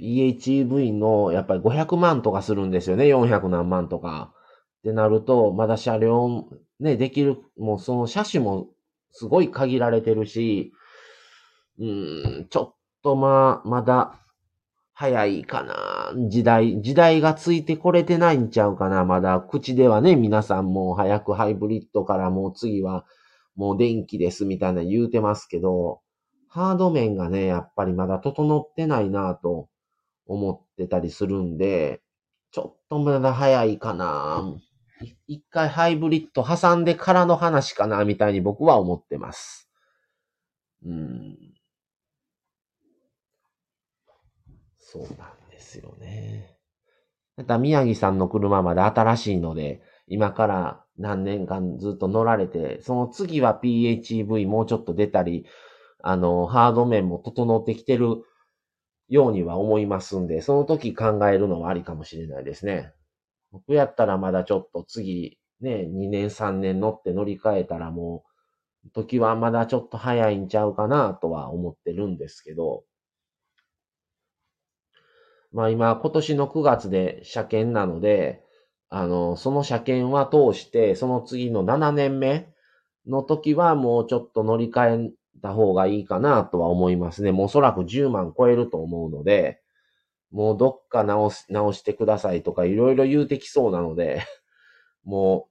[0.00, 3.04] PHEV のやっぱり500万とかするんですよね。
[3.04, 4.34] 400何万とか。
[4.78, 6.48] ってなると、まだ車両
[6.80, 8.66] ね、できる、もうその車種も
[9.12, 10.72] すごい限られてるし、
[11.78, 14.25] うん、ちょっとまあ、まだ
[14.98, 16.14] 早いかな。
[16.30, 19.04] 時代、時代がついてこれてないんちゃうかな。
[19.04, 23.04] まだ口ではね、皆さんも早くハイブリッドからもう次は
[23.56, 26.00] もう電気ですみたいな言うてますけど、
[26.48, 29.68] ハード面がね、やっぱりまだ整ってないなと
[30.26, 32.00] 思ってたりするんで、
[32.50, 34.50] ちょっとまだ早いかな。
[35.28, 39.68] 一回ハイブリッド挟んでからの話かな、みたいに僕は思ってます。
[40.86, 41.36] うん。
[44.88, 46.56] そうなんですよね。
[47.36, 55.44] また宮城さんの車まだ新しいので、今から何年間ずっと乗られて、その次は PHEV もうちょっと出たり、
[56.04, 58.22] あの、ハード面も整ってきてる
[59.08, 62.92] ようには思いますんで、その時考えるのはありかもしれないですね。
[63.50, 68.22] 僕やったらまだちょっと次、ね、2年3年乗って乗り換えたらも
[68.84, 72.84] う、時はまだちょっと早いんちゃうかなとは思ってるんですけど、
[75.56, 78.42] まあ今、今年の9月で車検なので、
[78.90, 82.52] あの、その車検は通して、その次の7年目
[83.06, 87.32] の時はもうちょっと乗り換えた方がいいかなとは思いますね。
[87.32, 89.62] もうおそらく10万超えると思うので、
[90.30, 94.20] もうどっか直し、直してくださいとかいろいろ言うてきそうなので、
[95.04, 95.48] も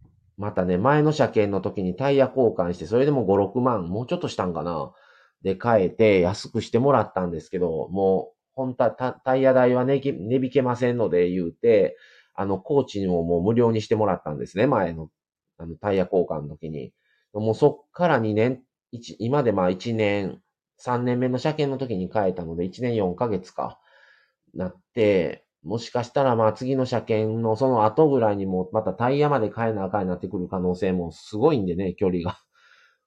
[0.00, 4.92] う、またね、前の車検の時にタイヤ交換して、それでも5、6万、もうちょっとしたんかな。
[5.42, 8.90] で、変えて安くしてもらったんですけど、もう本当は
[9.24, 11.96] タイヤ代は値、ね、引けませんので言うて、
[12.34, 15.10] あの、コーチにももう無料にしてもらったんですね、前の、
[15.58, 16.92] あの、タイヤ交換の時に。
[17.34, 20.42] もうそっから2年、1今でまあ1年、
[20.80, 23.78] 3年目の車検の時に変えたので、1年4ヶ月か、
[24.54, 32.38] なって、もしかしたらまあ次の車検のその後ぐらいにもまたタイヤまで変えなあかんになってくる可能性もすごいんでね、距離が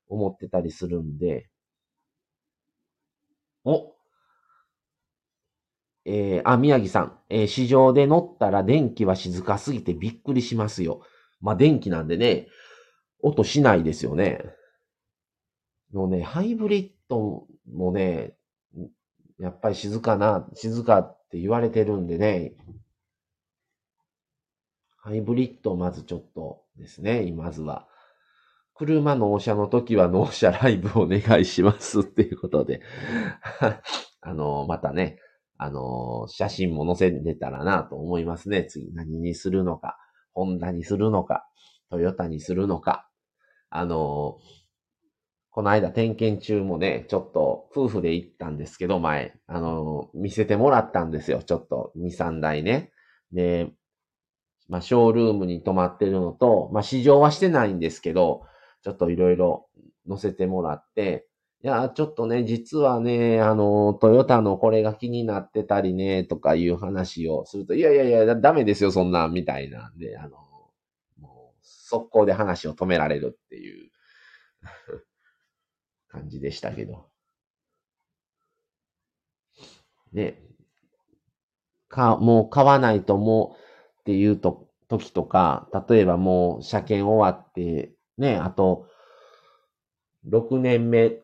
[0.10, 1.50] 思ってたりするんで。
[3.66, 3.91] お
[6.06, 11.02] えー、あ、宮城さん、えー、市場で乗ったら電気は静かすぎてびっくりしますよ。
[11.42, 12.48] まあ、電気なんでね、
[13.22, 14.42] 音しないですよね。
[15.94, 18.34] のね、ハイブリッドもね、
[19.40, 22.54] やっぱり静かな、静かって言われてるんでね、
[24.98, 27.88] ハイブリッドまずちょっとですね、まずは。
[28.74, 32.82] 車納車の時は納車ライブお願いしますっていうことで
[34.22, 35.20] あの、またね、
[35.64, 38.66] あの写真も載せれたらなと思いますね。
[38.66, 39.96] 次何にするのか、
[40.34, 41.46] ホンダにするのか、
[41.92, 43.08] トヨタにするのか。
[43.70, 44.40] あの
[45.52, 51.44] この間点検中もね、ちょっと夫婦で行ったんですけど、前、あの見せてもらったんですよ。
[51.44, 52.92] ちょっと2、3台ね。
[53.32, 53.70] で、
[54.68, 58.42] まあ、ショールームに泊まってるのと、まあ、試乗はしてないんですけど、
[58.84, 59.68] ちょっといろいろ
[60.10, 61.28] 載せてもらって、
[61.64, 70.38] いや、ちょっとね、実はね、あの、トヨタのこれが気になってたりね、とかいう話をすると、いやいやいや、ダメですよ、そんな、みたいなんで、あの、
[71.20, 73.92] もう、速攻で話を止められるっていう
[76.10, 77.10] 感じでしたけど。
[80.14, 80.42] ね、
[81.90, 83.56] か、もう買わないとも
[83.98, 88.88] うっていうと、時とか、例えばもう車検終わって、ね、あと、
[90.26, 91.21] 6年目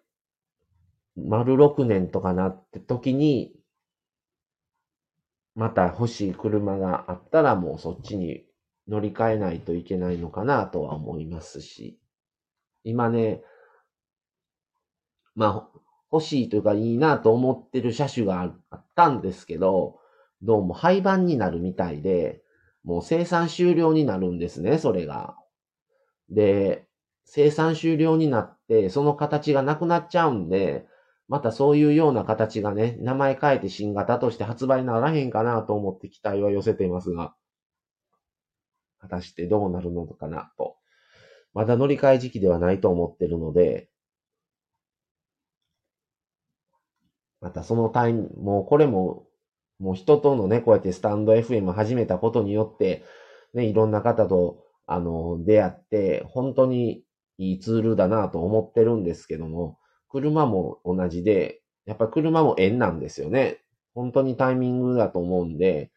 [1.17, 3.53] 丸6年とかなって時に、
[5.55, 8.45] また欲しい車があったらもうそっちに
[8.87, 11.99] 乗り換えないといけないのかなとは思いますし、
[12.83, 13.41] 今ね、
[15.35, 15.79] まあ、
[16.11, 19.99] 欲しいというかいいなと思ってる車種があったんですけど、
[20.43, 22.41] どうも廃盤になるみたいで、
[22.83, 25.35] もう生産終了になるんですね、それが。
[26.29, 26.87] で、
[27.25, 30.87] 生産終了になって、その形がなくなっちゃうんで、
[31.27, 37.35] またそういうような形がね、名前変えて新型として発売ならへんかなと思って期待は寄せていますが、
[38.99, 40.75] 果たしてどうなるのかなと。
[41.53, 43.89] まだ乗り換え時期ではないと思ってるので、
[47.41, 49.27] またそのタイム、もうこれも、
[49.79, 53.03] もう人とのね、こうやってスタンド FM 始めたことによって、
[53.53, 57.03] ね、いろんな方と、あの、出会って、本当に
[57.37, 59.76] いいツールだなと思ってるんですけども、
[60.09, 63.59] 車も同じで、やっぱ車も縁なんですよね。
[63.93, 65.91] 本当にタイミングだと思うんで、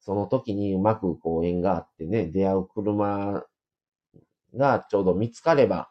[0.00, 3.44] その時にうまくこう縁があってね、出会う車
[4.54, 5.88] がちょうど見つかれば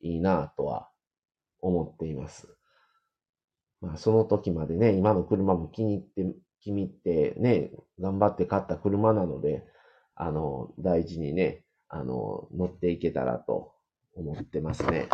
[0.00, 0.88] いいなとは
[1.60, 2.48] 思っています。
[3.80, 9.64] まあその時までね、今の車も気に入って、気に入ってね、頑張って買った車なので、
[10.14, 13.72] あの、大事にね、あの、乗っていけたらと
[14.14, 15.08] 思ってますね。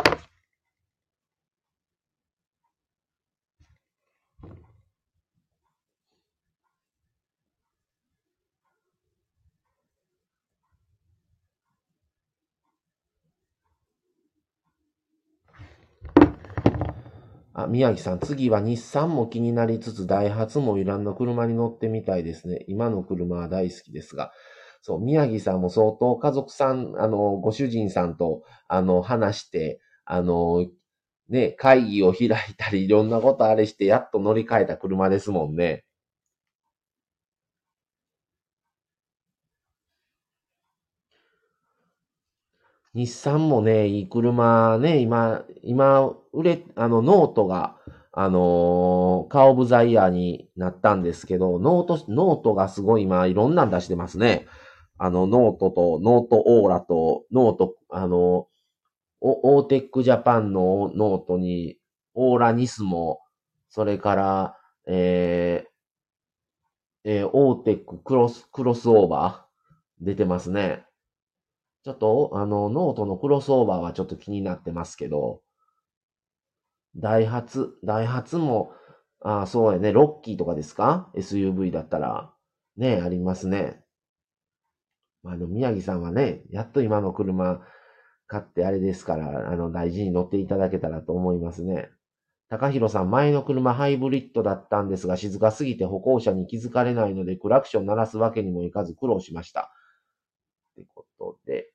[17.57, 22.63] あ、宮城さん、次は日産も気になりつつ、ダイハツもいらんの車に乗ってみたいですね。
[22.67, 24.31] 今の車は大好きですが。
[24.83, 30.67] そう、宮城さんも相当家族さん、あの、ご主人さんと、あの、話して、あの、
[31.29, 35.83] ね、会議を開いたり、いろんなことあれして、やっと乗り換えた車ですもんね。
[42.97, 47.77] 日産もね、いい車ね、今、今、売れ、あの、ノートが、
[48.11, 54.47] あのー、カーオブザイヤーになったんですけど、ノート、ノートがすごい今、いろんなん出してますね。
[54.97, 58.47] あの、ノートと、ノートオーラと、ノート、あの、
[59.21, 61.77] オーテックジャパンのノートに、
[62.15, 63.19] オーラニスモ、
[63.69, 70.86] それから、えー、えー、オーテッククロス、クロスオーバー出てますね。
[71.83, 75.41] ちょっと、あの、ノートのクロスオーバーはちょっと気になってますけど、
[76.97, 78.73] ダイハツ、ダイハツも、
[79.21, 82.33] ああ、そうやね、ロッキーとかですか ?SUV だったら。
[82.75, 83.83] ね、ありますね。
[85.23, 87.61] まあの、宮城さんはね、やっと今の車
[88.27, 91.89] 買ってあれですから、あの、大事に乗っていただけたらと思いますね。
[92.49, 99.71] 高弘さん、前の車ハイブリッドだったんですが、静かすぎて歩行者に気づかれないので、クラクション鳴らすわけにもいかず苦労しました。
[101.27, 101.71] ことで、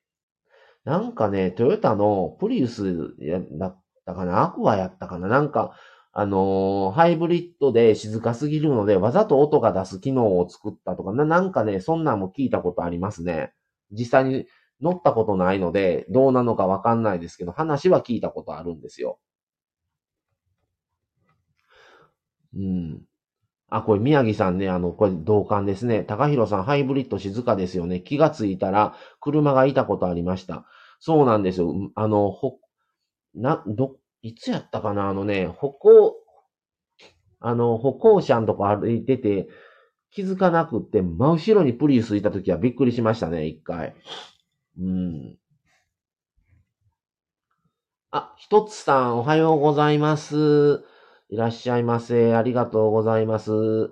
[0.83, 4.43] なんかね、トヨタのプリウスやだったかな？
[4.43, 5.27] アクアやったかな？
[5.27, 5.73] なんか、
[6.11, 13.53] あのー、ハイブリッドで静かすぎるので、わざと音が出す機能を作ったとか、ななんかね、そんなんも聞いたことありますね。
[13.91, 14.45] 実際に
[14.81, 19.19] 乗ったことないので、どうなのかわかんないですけど、話は聞いたことあるんですよ。
[22.55, 23.01] うん。
[23.75, 26.03] あ、これ宮城さんね、あの、これ同感ですね。
[26.03, 28.01] 高弘さん、ハイブリッド静かですよね。
[28.01, 30.67] 気がついたら、車がいたことありました。
[30.99, 31.73] そうなんですよ。
[31.95, 32.59] あの、ほ、
[33.33, 35.09] な、ど、いつやったかな？
[35.09, 36.13] あのね、歩行、
[37.39, 39.47] あの、歩行者のとこ歩いてて、
[40.11, 43.95] 気づかなくって、真後ろにプリウスいた時はびっくりしましたね、一回。
[44.79, 45.37] うん。
[48.11, 50.83] あ、ひとつさん、おはようございます。
[51.33, 52.35] いらっしゃいませ。
[52.35, 53.89] ありがとうございます。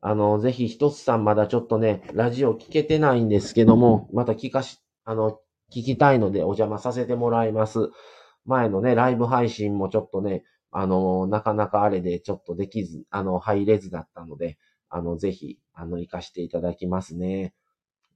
[0.00, 5.38] あの、ぜひ一つさんまだちょっとね、ラジオ聞けてないんですけども、また聞かし、あの、
[5.72, 7.90] 聞きたいのでお邪魔させてもらいます。
[8.46, 10.42] 前のね、ライブ配信もちょっとね、
[10.72, 14.58] あの、なかなかあれでちょっとできず、あの、入れずだったので、
[14.88, 17.54] あの、ぜひ、あの、活かしていただきますね。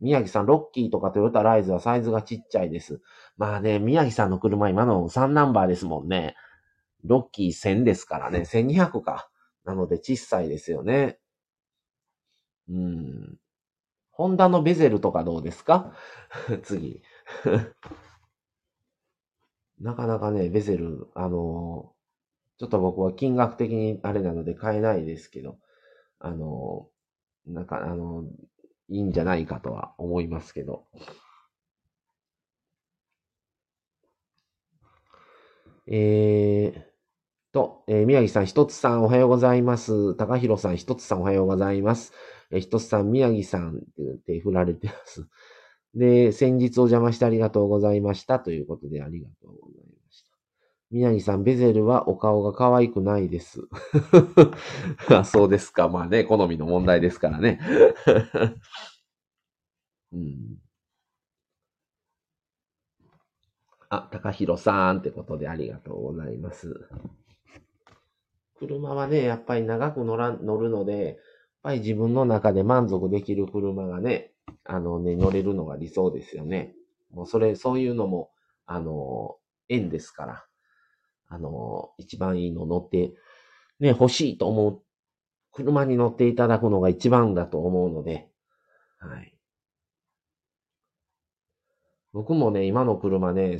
[0.00, 3.00] 宮城さん、ロッキーとかトヨタライズはサイズがちっちゃいです。
[3.36, 6.34] まあね、宮城さんの車今の3ナンバーですもんね。
[7.04, 8.44] ロッキー1000ですからね。
[8.44, 9.30] 1200か。
[9.64, 11.18] なので小さいですよね。
[12.68, 13.36] うん。
[14.12, 15.94] ホンダのベゼルとかどうですか？
[16.64, 17.02] 次。
[19.80, 21.92] なかなかね、ベゼル、あの
[22.58, 25.58] ちょっと僕は金額的にあれなので買えないですけど、
[26.20, 26.88] あの
[27.46, 28.24] なんか、あの
[28.88, 30.86] いいんじゃないかとは思いますけど。
[35.86, 36.89] えー、
[37.52, 40.14] と、えー、宮城さん、ひとつさんおはようございます。
[40.14, 42.12] 高弘さん、ひとつさんおはようございます。
[42.50, 45.26] えー、ひとつさん、宮城さんって振られてます。
[45.94, 48.38] で、先日お邪魔してありがとうございました。
[48.38, 50.30] ということで、ありがとうございました。
[50.90, 53.62] 宮城さん、ベゼルはお顔が可愛くないです。
[55.10, 55.88] あそうですか。
[55.88, 57.60] まあね、好みの問題ですからね。
[60.12, 60.58] うん、
[63.88, 66.88] あ、高弘さんってことでありがとうございます。
[68.60, 71.16] 車はね、やっぱり長く乗ら、乗るので、やっ
[71.62, 74.32] ぱり自分の中で満足できる車がね、
[74.64, 76.74] あのね、乗れるのが理想ですよね。
[77.10, 78.30] もうそれ、そういうのも、
[78.66, 79.36] あの、
[79.68, 80.44] 縁ですから、
[81.28, 83.14] あの、一番いいの乗って、
[83.80, 84.82] ね、欲しいと思う、
[85.52, 88.28] 車に乗っていただくのが一番だと思うので、
[88.98, 89.34] はい。
[92.12, 93.58] 僕もね、今の車ね、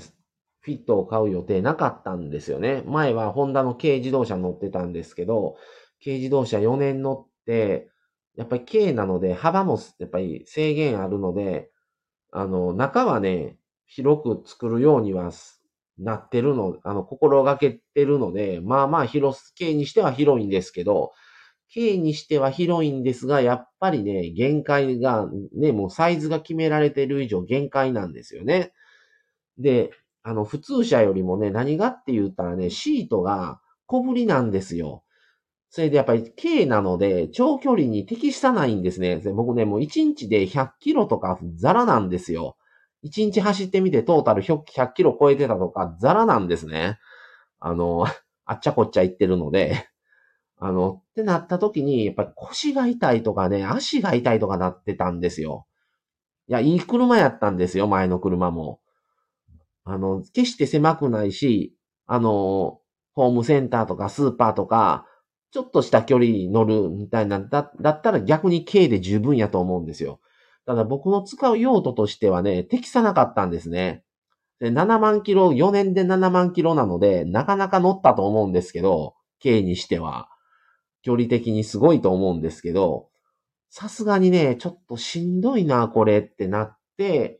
[0.60, 2.82] フィットを買う予定なかったんですよね。
[2.86, 5.56] 前はホンダの軽自動車乗ってたんですけど、
[6.04, 7.90] 軽自動車4年乗って、
[8.36, 11.70] やっぱり軽なので、幅もやっぱり制限あるので、
[12.32, 13.56] あの、中はね、
[13.86, 15.32] 広く作るようには
[15.98, 21.12] なってるの、あの、心がけてるので、まあまあ広す、軽にしては広いんですけど、
[21.74, 28.72] 軽にしては広いんですが、やっぱりね、限界が、ね、もうサイズが決められてる以上限界なんですよね。
[29.58, 29.90] で、
[30.22, 35.02] あの、普通車よりもね、何がって言ったらね、シートが小ぶりなんですよ。
[35.70, 39.18] それでやっぱり軽なので、長距離に適したないんですね。
[39.18, 42.56] 僕ね、もう1日で100キロとかザラなんですよ。
[43.02, 44.64] 1日走ってみてトータル100
[44.94, 46.98] キロ超えてたとかザラなんですね。
[47.60, 48.06] あの、
[48.46, 49.86] あっちゃこっちゃ行ってるので。
[50.58, 55.66] あの、ってなった時に、やっぱり腰が痛いとかね、足が痛いとかなってたんですよ。
[56.48, 58.79] いや、いい車やったんですよ、前の車も。
[59.84, 61.74] あの、決して狭くないし、
[62.06, 62.80] あの、
[63.14, 65.06] ホームセンターとかスーパーとか、
[65.52, 70.20] ちょっとした距離に乗るみたいな、だだったら逆に軽で十分やと思うんですよ。
[70.66, 74.04] ただ僕の使う用途としてはね、適さなかったんですね。
[74.60, 80.28] で、7万キロ、4年で7万キロなので、なかなか乗ったと思うんですけど、軽にしては。
[81.02, 83.08] 距離的にすごいと思うんですけど、
[83.70, 87.39] さすがにね、ちょっとしんどいな、これってなって、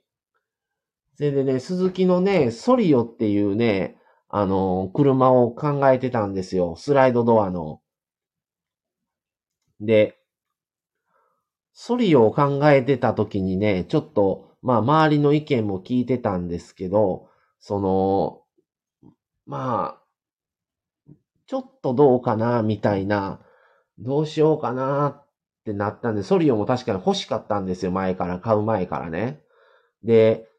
[1.21, 3.99] それでね、鈴木のね、ソリオっていうね、
[4.31, 6.77] あの、車を考えてたんですよ。
[6.77, 7.83] スライドドアの。
[9.83, 10.17] で、
[11.75, 18.41] ソリオを考えてた時にね、ちょっと、まあ、周りの意見も聞いてたんですけど、その、
[19.45, 21.13] まあ、
[21.47, 23.43] ちょっとどうかな、みたいな、
[23.99, 25.27] どうしようかなっ
[25.67, 29.43] てなったんで、ソリオも確かに欲しかったんですよ、前から、買う前からね。
[30.03, 30.50] で、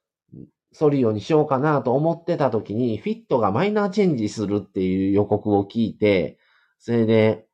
[0.73, 6.37] ソリオにしようかなと思ってた時に、フィットがマイナーチェンジするっていう予告を聞いて、
[6.79, 7.45] それで、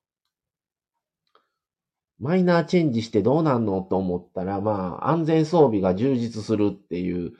[2.19, 7.33] マイナーチェンジしてどうなんのと思ったら、まあ、安全装備が充実するっていう、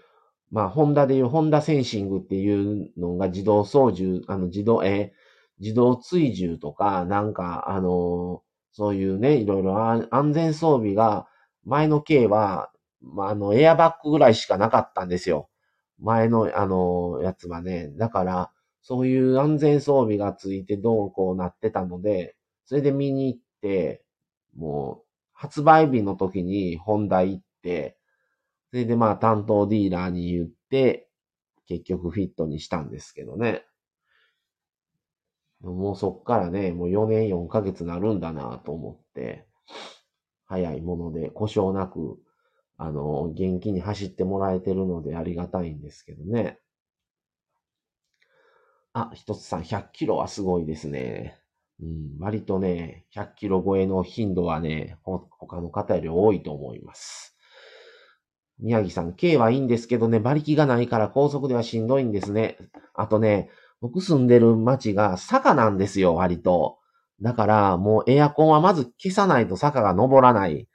[0.52, 5.14] まあ、ホンダでいうホンダセンシングっていうのが自動操縦、あの、自動、え
[5.60, 9.76] 自動追従とか、なんか、あのそういうね、いろいろ
[10.12, 11.28] 安全装備が、
[11.66, 12.70] 前の軽は、
[13.02, 15.50] まあ、あの、エアバッグぐらいしかなかったんですよ。
[16.00, 17.90] 前の、あの、やつはね。
[17.98, 22.36] だから、そういう安全装備がついてどうこうなってたので、
[22.66, 24.04] それで見に行って、
[24.56, 27.98] もう、発売日の時に本題行って、
[28.72, 31.10] それでまあ担当ディーラーに言って、
[31.68, 33.66] 結局フィットにしたんですけどね。
[35.62, 39.48] もうそっからね、もう4年4ヶ月なるんだなと思って、
[40.46, 42.20] 早いもので故障なく
[42.78, 46.60] あの、元気に走ってもらえてるのでありがたいんですけどね。
[48.94, 51.40] あ、一つさん、100キロはすごいですね。
[51.82, 57.36] うん、割とね、100キロ超えの頻度はね、他の方より多いと思います。
[58.60, 62.58] 宮城さん、K はいいんですけどね、馬力がないから高速ではしんどいんですね。
[62.96, 63.50] あとね、
[63.82, 66.80] 僕住んでる街が坂なんですよ、割と。
[67.22, 70.68] だから、もうエアコンはまず消さないと坂が登らない。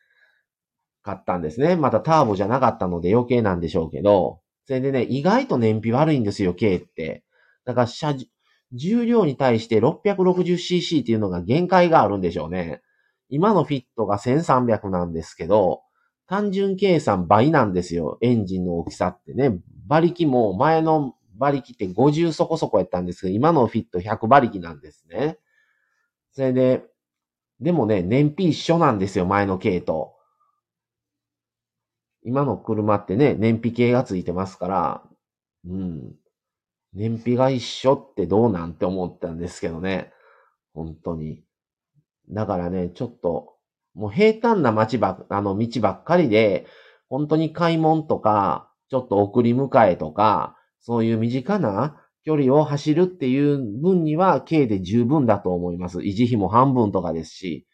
[1.02, 1.76] かったんですね。
[1.76, 7.24] またターボじゃなかったので余計なんでしょうけど、それでね、意外と燃費悪いんですよ、軽って。
[7.64, 8.14] だから車、
[8.72, 12.80] 重量に対して 660cc っていうのが限界があるんでしょうね。
[13.28, 15.82] 今のフィットが1300なんですけど、
[16.26, 19.58] 単純計算倍なんですよ、エンジンの大きさってね。
[19.86, 25.38] 馬力も前の馬力って50そこそこやったんですけど、今のフィット100馬力なんですね。
[26.32, 26.84] それで、
[27.60, 30.14] でもね、燃費一緒なんですよ、前の軽と。
[32.24, 35.02] 今の車ってね、燃費計がついてますから、
[35.66, 36.14] うん。
[36.94, 40.12] 燃費が一緒ってどうなんて思ったんですけどね。
[40.74, 41.42] 本当に。
[42.30, 43.54] だからね、ちょっと、
[43.94, 46.66] もう平坦な街ば、あの道ばっかりで、
[47.08, 55.98] 本当に買い物とか、ちょっと送り迎えとか、そういう身近な距離を走るっていう分には、軽で十分だと思います。
[55.98, 57.66] 維持費も半分とかですし。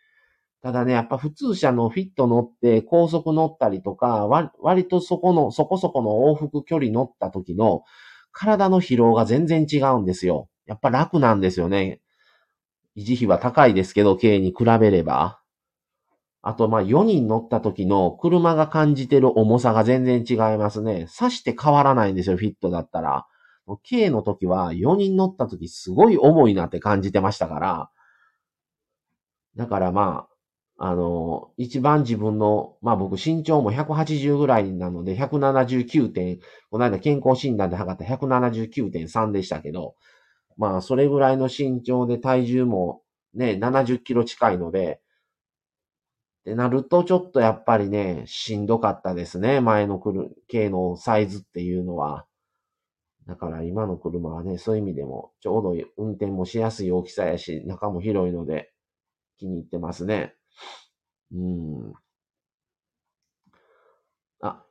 [0.62, 7.82] ただね、やっぱ普通車のフィット乗って高速乗ったりとか、割とそこの、そこそこの往復距離乗った時の
[8.32, 10.48] 体の疲労が全然違うんですよ。
[10.66, 12.00] やっぱ楽なんですよね。
[12.96, 15.40] 維持費は高いですけど、軽に比べれば。
[16.42, 21.06] あと、ま、4人乗った時の車が感じてる重さが全然違いますね。
[21.16, 23.26] 刺して変わらないんですよ、フィットだったら。
[23.82, 27.90] K の時は4人乗った時すごい重いなって感じてましたから。
[29.56, 30.27] だからま
[30.78, 36.38] あ、の、一番自分の、まあ僕身長も180ぐらいなので、179点、
[36.70, 39.96] この間健康診断で測った179.3でしたけど、
[40.56, 43.02] まあそれぐらいの身長で体重も
[43.34, 45.00] ね、70キロ近いので、
[46.40, 49.60] ってなると、ちょっとやっぱりね、しんどかったですね。
[49.60, 52.24] 前の来る、K のサイズっていうのは。
[53.26, 58.72] だから今の車はね、そういう意味でも、ちょうど運転もしやすい大きさやし、中も広いので、
[59.38, 60.34] 気に入ってますね。
[61.32, 61.94] うん。
[64.42, 64.64] あ、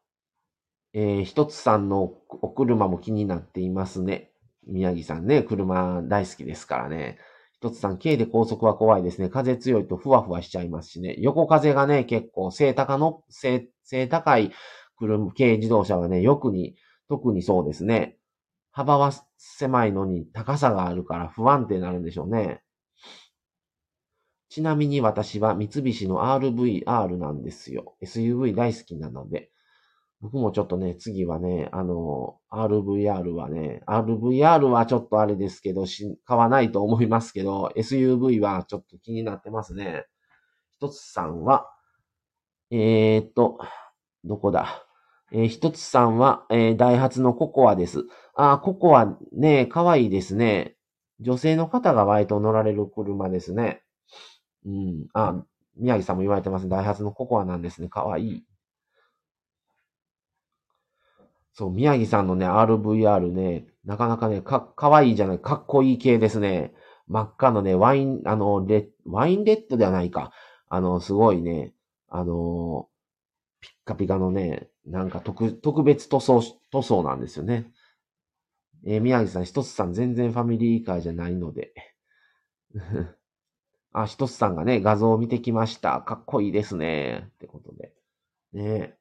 [0.93, 2.03] えー、ひとつさんの
[2.41, 4.31] お車も気になっていますね。
[4.67, 7.19] 宮城さんね、車大好きですからね。
[7.53, 9.29] 一つさん、軽で高速は怖いですね。
[9.29, 11.15] 風強いとふわふわしちゃいますしね。
[11.19, 14.51] 横風がね、結構背高の、背、背高い
[14.97, 16.75] 車、軽自動車はね、よくに、
[17.09, 18.17] 特にそうですね。
[18.71, 22.61] 幅は狭いのに高さがあるから不安定になるんでしょうね。
[24.49, 27.95] ちなみに私は三菱の RVR なんですよ。
[28.03, 29.49] SUV 大好きなので。
[30.19, 35.85] 僕もちょっとね、次はね、あの、RVR はね、RVR はちょっとあれですけど、
[36.25, 40.05] 買わないと思いますけど、SUV はちょっと気になってますね。
[40.71, 41.69] 一つさんは、
[42.71, 43.59] えー、っと、
[44.23, 44.83] どこだ？
[45.31, 48.05] えー、一つさんは、えー、ダイハツのココアです。
[48.33, 50.77] あ、ココアね、可愛いですね。
[51.19, 53.83] 女性の方が割と乗られる車ですね。
[54.67, 55.07] うん。
[55.13, 55.43] あ、
[55.77, 56.67] 宮城さんも言われてます。
[56.67, 57.87] ダイハツのココアなんですね。
[57.89, 58.43] 可愛いい。
[61.53, 66.73] そう、宮城さんのね、RVR ね、なかなかね、か、かわいいじゃない、かっこいい系ですね。
[67.07, 70.31] 真っ赤のね、ワイン、あの、レワインレッドではないか。
[70.69, 71.73] あの、すごいね、
[72.09, 72.89] あの、
[73.61, 76.41] ピッカピカのね、なんか特、特別塗装、
[76.71, 77.71] 塗装なんですよね。
[78.85, 81.73] えー、宮城さん、ひとつさん全然ファミリーカーじゃないので。
[83.93, 86.01] あ、ひとつさんがね、画像を見てきました。
[86.01, 87.29] かっこいいですね。
[87.35, 87.93] ってことで。
[88.53, 88.97] ね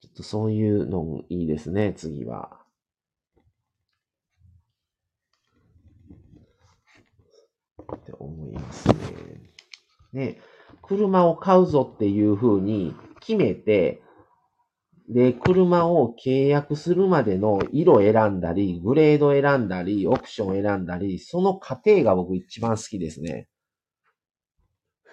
[0.00, 2.58] ちょっとそういうのいいですね、次は。
[7.96, 8.94] って思いますね。
[10.12, 10.40] ね、
[10.82, 14.02] 車を買うぞっていう風に決めて、
[15.08, 23.48] で、車を契約するまでの色選んだり、グレード選んだり、オプション選んだり、その過程が僕一番好きですね。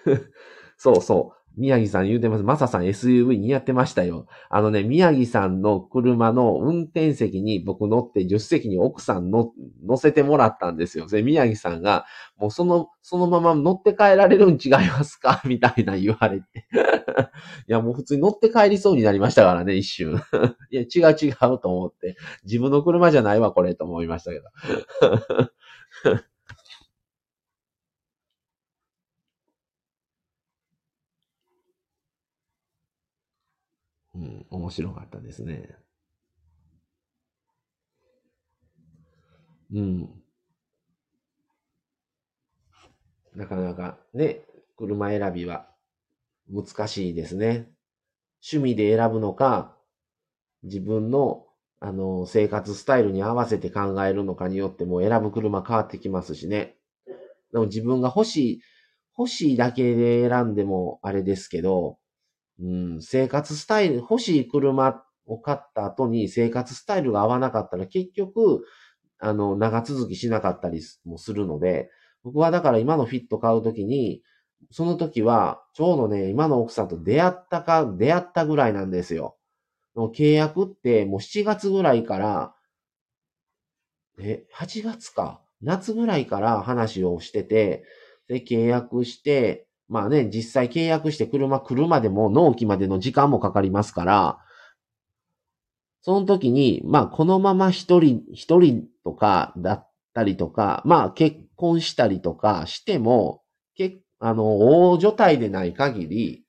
[0.76, 1.36] そうそう。
[1.56, 2.44] 宮城さん言うてます。
[2.44, 4.26] マサさん SUV 似合ってましたよ。
[4.50, 9.50] あのね、宮城さんの車の運転席に僕乗って、助手席に奥さんの
[9.84, 11.06] 乗せてもらったんですよ。
[11.08, 12.06] で、宮城さんが、
[12.38, 15.42] もうその、そのまま乗って帰られるん違いますか？
[15.44, 16.46] みたいな言われて。
[17.68, 20.22] いや、もう普通に乗って帰りそうになりましたからね、一瞬。
[20.70, 22.16] いや、違う違うと思って。
[22.44, 24.44] 自分の車じゃないわ、これ、と思いましたけど。
[34.20, 35.76] うん、面白かったですね。
[39.72, 40.08] うん。
[43.34, 44.42] なかなかね、
[44.76, 45.66] 車選びは
[46.52, 47.70] 難しいですね。
[48.42, 49.74] 趣味で選ぶのか、
[50.64, 51.46] 自分の
[51.82, 56.76] あの生活スタイルに合わせて考えるのかによっても選ぶ車変わってきますしね。
[57.52, 58.60] でも自分が欲しい、
[59.16, 61.99] 欲しいだけで選んでもあれですけど、
[62.60, 68.64] うん、生活スタイル、欲しい車を買った後に生活スタイルが合わなかったら結局、
[69.18, 71.90] あの、長続きしなかったりもするので、
[72.22, 74.22] 僕はだから今のフィット買うときに、
[74.70, 79.36] その時は、ちょうどね、今の奥さんと出会ったか、出会ったぐらいなんですよ。
[79.96, 82.54] 契約ってもう7月ぐらいから、
[84.18, 85.42] え、8月か。
[85.62, 87.84] 夏ぐらいから話をしてて、
[88.28, 94.38] で、契約して、まあね、実際契約して車来るまでも納期までの時間もかかりますから、
[96.02, 103.42] その時に、まあ、このまま一人、一人とかだったりとか、まあ、結婚したりとかしても、
[103.76, 104.58] けあの、
[104.92, 106.44] 大所帯でない限り、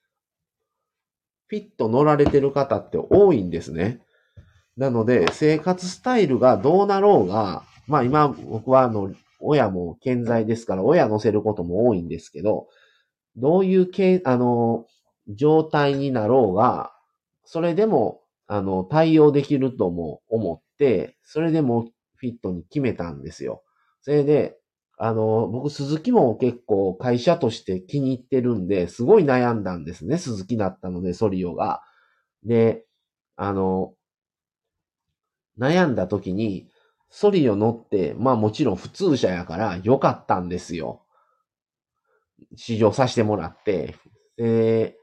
[1.48, 4.02] フィット乗られてる方って多いんですね。
[4.78, 9.12] なので、生活スタイルがどうなろうが、まあ今僕はあの、
[9.42, 12.68] 親も健在ですから、親乗せることも多いんですけど、
[13.36, 14.86] どういうけ、あの、
[15.28, 16.92] 状態になろうが、
[17.44, 23.64] それでも、あの、対応できるとも思って、それでもフィットに決めたんですよ。
[24.02, 24.58] それで、
[24.98, 30.18] あの、僕、鈴木も結構会社として気に入ってるんで、すごい悩んだんですね。
[30.18, 31.82] 鈴木だったので、ソリオが。
[32.46, 32.86] で、
[33.38, 33.94] あの、
[35.58, 36.68] 悩んだ時に、
[37.10, 41.04] ソリオ乗って、まあもちろん普通車やから良かったんですよ。
[42.56, 43.96] 試乗させてもらって。
[44.38, 44.96] で、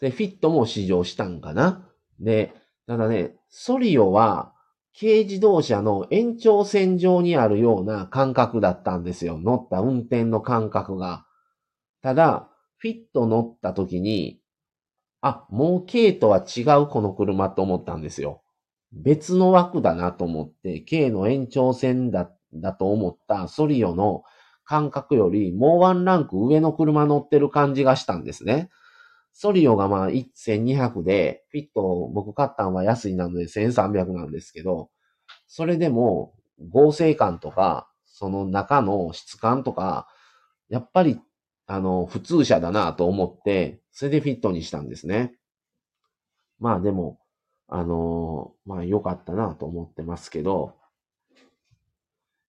[0.00, 1.88] で、フィットも試乗したんかな？
[2.18, 2.54] で、
[2.86, 4.52] ただね、ソリオは
[4.98, 9.38] 軽自動車の延長線上にあるような感覚だったんですよ。
[9.38, 11.24] 乗った運転の感覚が。
[12.02, 12.48] ただ、
[12.78, 14.40] フィット乗った時に、
[15.20, 18.42] あ、もう軽とは違うこの車と思ったんですよ。
[18.92, 24.24] 別の枠だなと思って、軽の延長線だ、だと思ったソリオの
[24.72, 28.70] 感覚よりもうワンランク上の車乗ってる感じがしたんですね。
[29.34, 34.88] ソリオがまあ1200で、フィット僕買ったのは安いなので1300なんですけど、
[35.46, 36.32] それでも
[36.70, 40.08] 合成感とか、その中の質感とか、
[40.70, 41.20] やっぱり、
[41.66, 45.34] あの、普通車だなと思って、それでフィットにしたんですね。
[46.58, 47.18] まあでも、
[47.68, 50.76] あの、まあ良かったなと思ってますけど、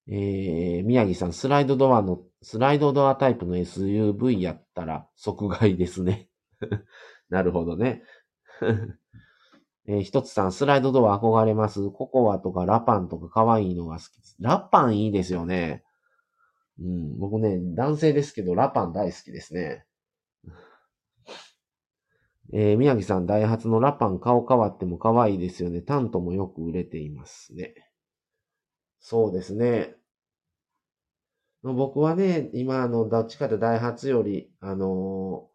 [0.08, 6.30] えー、宮城さん、スライドドアの、スライドドアタイプの SUV やったら即買いですね。
[7.30, 8.04] なるほどね。
[9.86, 11.90] えー、一つさん、スライドドア憧れます。
[11.90, 14.38] ココアとかラパンとか可愛いのが好きです。
[14.40, 15.84] ラパンいいですよね。
[16.80, 19.86] うん、僕ね、男性ですけど、ラパン大好きですね。
[22.52, 25.82] えー、宮城さん、ダイハツのラパン顔変わっても可愛いですよね。
[25.82, 27.74] タントもよく売れていますね。
[29.04, 29.98] そうですね。
[31.62, 35.54] 僕はね、今、の、どっちかとダイハツより、あのー、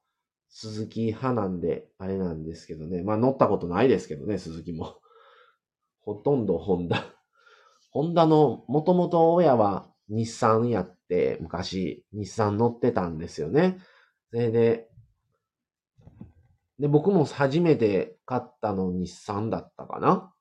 [0.51, 3.03] 鈴木派なんで、あれなんですけどね。
[3.03, 4.97] まあ乗ったことないですけどね、鈴木も。
[6.01, 7.07] ほとんどホンダ。
[7.91, 13.79] ホンダの、もともと親は日産やって、昔、日産乗ってたんですよね。
[14.31, 14.91] それで、
[16.79, 20.35] で、僕も初めて買ったの日産だったかな？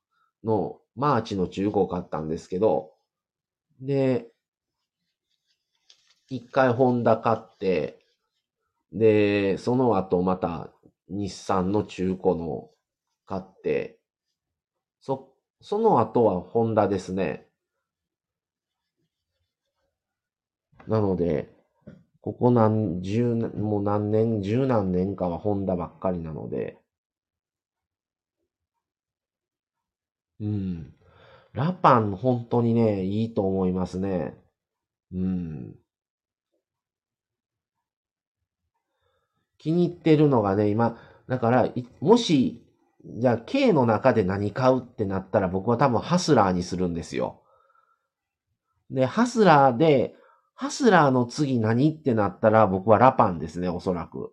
[0.44, 2.97] の、マーチの中古を買ったんですけど、
[3.82, 4.32] で、
[6.30, 8.00] 一回ホンダ買って、
[8.94, 10.72] で、その後また
[11.10, 12.72] 日産の中古の
[13.28, 14.00] 買って、
[15.00, 17.48] そ、その後はホンダですね。
[20.88, 21.54] なので、
[22.22, 26.80] ここ何十、もう何年、十何年かはホンダばっかりなので、
[30.40, 30.97] うん。
[31.58, 34.38] ラパン本当にね、いいと思いますね。
[35.12, 35.76] うん。
[39.58, 42.64] 気に入ってるのがね、今、だから、もし、
[43.04, 47.42] じゃあ、K の中で何買うってなったら僕は多分ハスラーにするんですよ。
[48.92, 50.14] で、ハスラーで、
[50.54, 54.32] ハスラーの次何ってなったら僕はラパンですね、おそらく。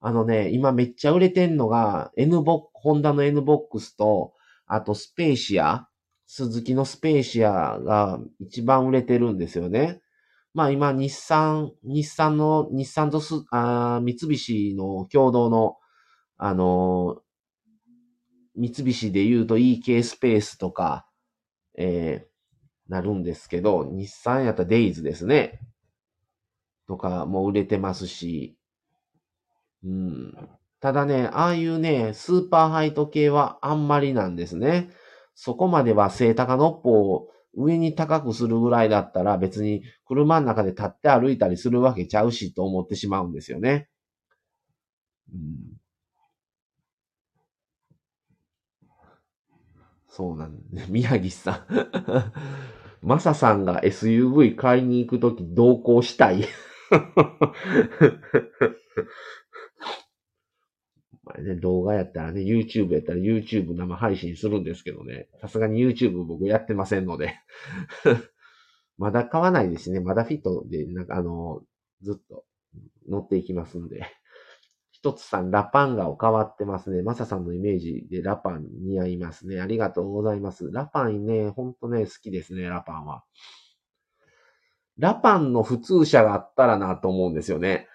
[0.00, 4.32] あのね、今めっちゃ売れてんのが、N ボックホンダの N ボックスと、
[4.66, 5.88] あとスペーシア、
[6.26, 10.00] 鈴木のスペーシアが一番売れてるんですよね。
[10.54, 15.76] まあ今、日産、日産の、日産とす、あ三菱の共同の、
[16.36, 17.22] あの
[18.56, 21.06] 三菱で言うと EK スペースとか、
[21.76, 25.60] えー、なるんですけど、日産やったデイズですね。
[26.86, 28.56] とかも売れてますし、
[29.84, 30.34] うん。
[30.80, 34.90] ただね、ああいうね、スーパーハイト系はあんまりなんですね。
[35.34, 43.88] そこまでは正高のっぽを上に高くするぐらいだったら別に車の中で立って歩いたりするわけちゃうしと思ってしまうんですよね。
[45.32, 45.76] うん、
[50.08, 50.86] そうなんだ、ね。
[50.90, 52.32] 宮城さん。
[53.06, 56.46] マサさんが SUV 買いに行くとき同行したい？
[61.24, 67.34] まあね、動画やったらね、YouTube やったら YouTube 生配信するんですけどね、さすがに YouTube 僕やってませんので
[68.98, 70.00] まだ買わないですね。
[70.00, 71.62] まだフィットで、なんかあの、
[72.02, 72.44] ずっと
[73.08, 74.06] 乗っていきますんで。
[74.92, 77.02] 一一つさん、ラパンが変わってますね。
[77.02, 79.60] マサさんのイメージでラパン似合いますね。
[79.60, 80.70] ありがとうございます。
[80.72, 83.22] ラパンね、ほんとね、好きですね、ラパンは。
[84.96, 87.86] ラパンの普通車があったらなと思うんですよね。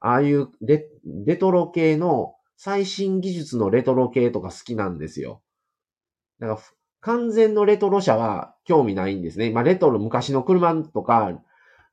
[0.00, 5.42] ああいうレレトロ系の最新技術のレトロ系とか好きなんですよ。
[6.40, 6.60] だから
[7.00, 9.50] 完全のレトロ車は興味ないんですね。
[9.50, 11.32] まあレトロ昔の車とか、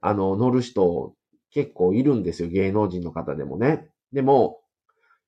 [0.02, 1.14] あの、乗る人
[1.52, 2.50] 結構いるんですよ。
[2.50, 3.88] 芸能人の方でもね。
[4.14, 4.60] でも、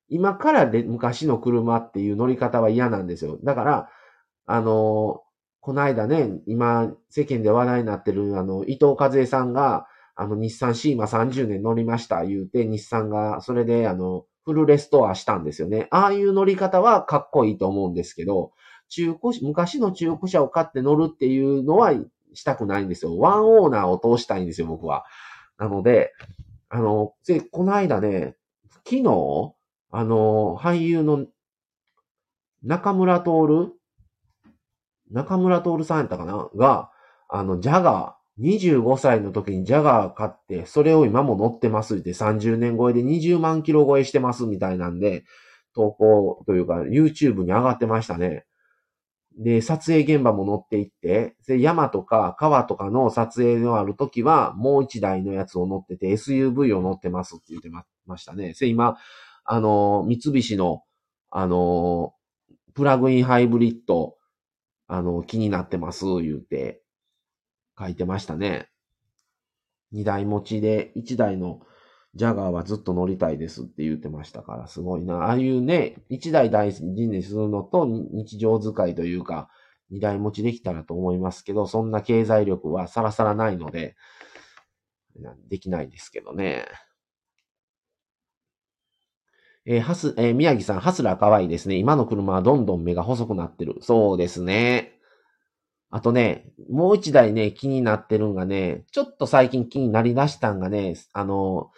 [0.08, 3.38] 今からで昔の車っていう乗り方は嫌なんですよ。
[3.44, 3.88] だから、
[4.46, 5.22] あの、
[5.60, 9.86] この間ね、今、世間で話題になってる、あの、伊藤和恵さんが、
[10.20, 15.86] あの、日産シーマ30年乗りました言うて、日産が、それで、あの、フルレストアしたんですよね。
[15.92, 18.50] ああいう乗り方はかっこいいと思うんですけど、
[18.88, 21.92] 中古車、昔の中古車を買って乗るっていうのは
[22.34, 23.16] したくないんですよ。
[23.16, 25.04] ワンオーナーを通したいんですよ、僕は。
[25.56, 26.12] なので、
[26.68, 28.34] あの、で、この間ね、
[28.84, 29.54] 昨日、
[29.92, 31.26] あの、俳優の
[32.64, 33.30] 中村徹
[35.12, 36.48] 中村徹さんやったかな？
[36.56, 36.90] が、
[37.28, 45.24] あの、ジャガー、25歳の時にジャガー買って、それを今も乗ってますって30年超えで20万キロ超えしてますみたいなんで、
[45.74, 48.44] 投稿というか YouTube に上がってましたね。
[49.38, 57.70] で、撮影現場も乗っていって、で、山とか川とかの撮影のある時は、もう一台のやつを乗ってて、SUV を乗ってますって言って
[58.06, 58.54] ましたね。
[58.58, 58.96] で、今、
[59.44, 60.82] あの、三菱の、
[61.30, 62.14] あの、
[62.74, 64.16] プラグインハイブリッド、
[64.88, 66.82] あの、気になってます、言うて、
[67.78, 68.68] 書いてましたね。
[69.92, 71.60] 二台持ちで、一台の
[72.14, 75.14] ジャガーはずっと乗りたいですって言ってましたから、すごいな。
[75.16, 79.48] ああいうね、一台大事にするのと日常使いというか、
[79.90, 83.96] 二台持ちできたらと思いますけど、そんな経済力はさらさらないので、
[85.48, 86.66] できないですけどね。
[89.66, 91.76] えー、はす、えー、宮城さん、ハスラー可愛いですね。
[91.76, 93.76] 今の車はどんどん目が細くなってる。
[93.80, 94.97] そうですね。
[95.90, 101.70] あとね、もう一台ね、気になってるんがね、ちょっと最近気になりだしたんがね、あの、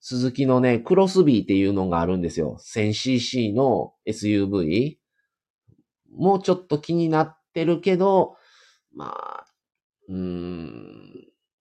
[0.00, 2.56] 鈴木のね、クロスビーっていうのがあるんですよ。
[2.60, 4.96] 1000cc の SUV。
[6.16, 8.36] もうちょっと気になってるけど、
[8.94, 9.46] まあ、
[10.08, 11.12] うーん、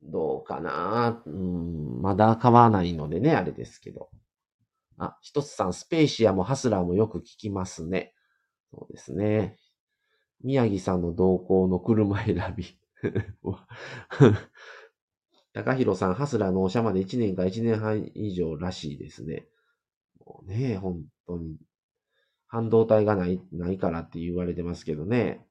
[0.02, 1.22] どうかな。
[1.26, 4.10] うん、まだ買わないのでね、あれですけど。
[4.98, 8.14] あ、一つさん、スペーシアもハスラーもよく聞きますね。
[8.72, 9.58] そうですね。
[10.44, 12.78] 宮城さんの同行の車選び。
[15.54, 19.48] 高弘さん、ハスラー納車まで1年か1年半以上らしいですね。
[20.26, 21.58] もうね、本当に。
[22.48, 25.46] 半導体がない、ないからって言われてますけどね。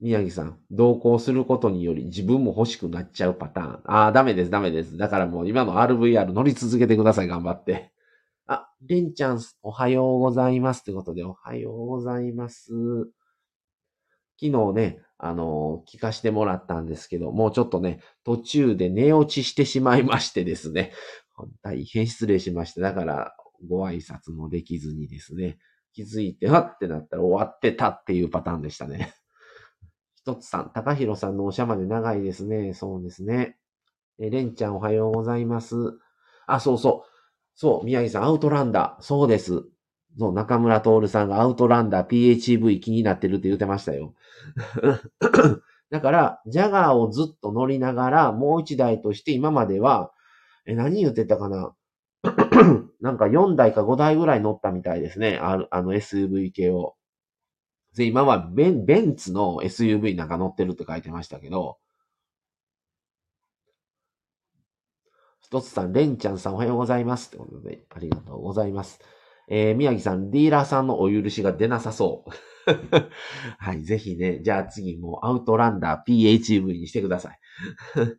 [0.00, 3.80] 宮城さん、同行することにより自分も欲しくなっちゃうパターン。
[3.84, 4.96] ああ、ダメです、ダメです。
[4.98, 7.93] だからもう今の RVR 乗り続けてください、頑張って。
[8.46, 10.80] あ、レンちゃん、おはようございます。
[10.80, 12.72] ってことで、おはようございます。
[14.38, 20.92] 昨日ね、あの聞かしてもらったんですけど、もうちょっとね、途中で寝落ちしてしまいましてですね、
[21.62, 22.82] 大変失礼しました。
[22.82, 23.34] だから、
[23.66, 25.58] ご挨拶もできずにですね、
[25.94, 29.14] 気づいて、わってなったら終わってたっていうパターンでしたね。
[30.16, 32.74] 一つさん、高弘さんのおしゃまで長いですね。
[32.74, 33.56] そうですね。
[34.18, 35.76] え、レンちゃんおはようございます。
[36.46, 37.13] あ、そうそう。
[37.54, 39.02] そう、宮城さん、アウトランダー。
[39.02, 39.64] そうです。
[40.18, 44.14] そう、中村徹さんがアウトランダー PHEV 気になってるって言ってましたよ。
[45.90, 50.12] だから、ジャガーをずっと乗りながら、もう一台として今までは、
[50.66, 51.74] え、何言ってたかな？
[53.00, 55.38] なんか4台か5台ぐらい乗ったみたいですね。
[55.42, 56.94] ああの SUV 系を。
[57.96, 61.78] で、今はベンベンツの SUV なんか乗ってるって書いてましたけど、
[65.54, 67.28] 一つさん、レンちゃんさんおはようございます。
[67.28, 68.98] ってことで、ありがとうございます。
[69.46, 72.30] えー、宮城さん、ディーラーさんのお許しが出なさそう。
[73.58, 77.38] はい、ぜひね、じゃあ次もうアウトランダー PHV にしてください。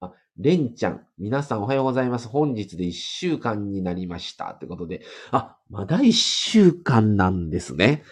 [0.00, 2.26] あ、レンちゃん、皆さんおはようございます。
[2.26, 4.50] 本日で1週間になりました。
[4.50, 8.02] ってことで、あ、まだ1週間なんですね。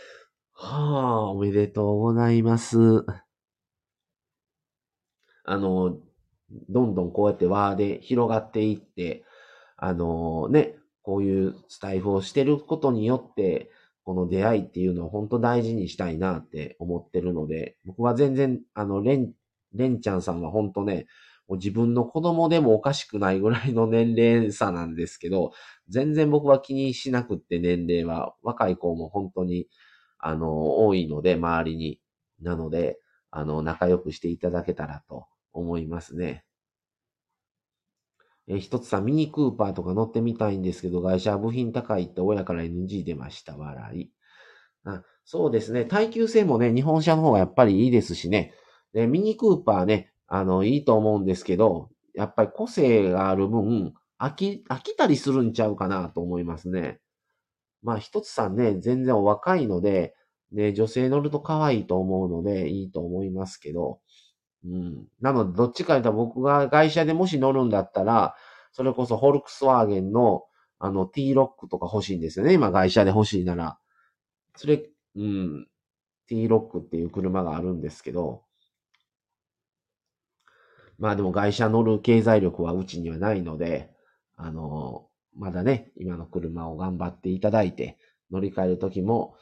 [0.52, 3.04] はあ、おめでとうございます。
[5.44, 5.98] あの、
[6.68, 9.24] どんどんこうやって輪で広がっていって、
[9.76, 13.70] あのね、こういうスタイフをしてることによって、
[14.04, 19.32] この出会いっていうのを本当大事にしたいなって思ってるので、僕は全然、あの、レン、
[19.74, 21.06] レンちゃんさんは本当ね、
[21.48, 25.52] もう自分の子供でもおかしくないぐらいの年齢差なんですけど、
[25.88, 29.68] 全然僕は気にしなくって年齢は、若い子も本当に、
[30.18, 32.00] あの、多いので、周りに。
[32.40, 32.98] なので、
[33.30, 36.44] あの、仲良くしていただけたらと思いますね。
[38.48, 43.56] えー、一つさん、ミニクーパーとか乗ってみたいんですけど、会社部品高いって親から NG 出ました。
[43.56, 44.10] 笑い。
[44.84, 45.84] あそうですね。
[45.84, 48.52] 耐久性もね、日本車の方がやっぱりいいですしね。
[48.92, 57.00] で、ミニクーパーね、あの、いいと思うんですけど、やっぱり個性がある分、飽き、飽きたりするんちゃうかなと思いますね。
[57.82, 60.14] まあ、一つさんね、全然お若いので、
[60.52, 64.00] で、女性乗ると可愛いと思うので、いいと思いますけど、
[64.64, 65.08] うん。
[65.20, 68.34] なので、どっちか言ったら僕が会社でもし乗るんだったら、
[68.72, 70.44] それこそホルクスワーゲンの、
[70.78, 72.54] あの、T ロックとか欲しいんですよね。
[72.54, 73.78] 今、会社で欲しいなら。
[74.56, 74.82] それ、
[75.16, 75.68] うん。
[76.28, 78.42] T ロックっていう車があるんですけど、
[80.98, 83.90] まあでも会社乗る経済力はうちにはないので、
[84.36, 87.98] あの、まだね、今の車を頑張っていただいて、
[88.30, 89.34] 乗り換えるときも、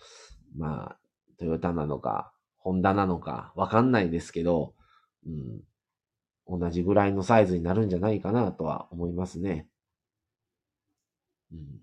[0.56, 0.98] まあ、
[1.38, 4.74] トヨタなのか、ホンダなのか、わかんないですけど、
[5.26, 5.60] うん、
[6.60, 9.68] 同じぐらいのサイズになるんじゃないかなとは思いますね。
[11.52, 11.80] うん、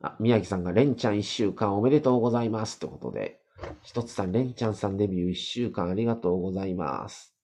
[0.00, 2.76] あ、宮城さんが、レンちゃん一週間おめでとうございます。
[2.76, 3.42] ってことで、
[3.82, 7.35] ひとつさん、レンちゃんさんデビュー一週間ありがとうございます。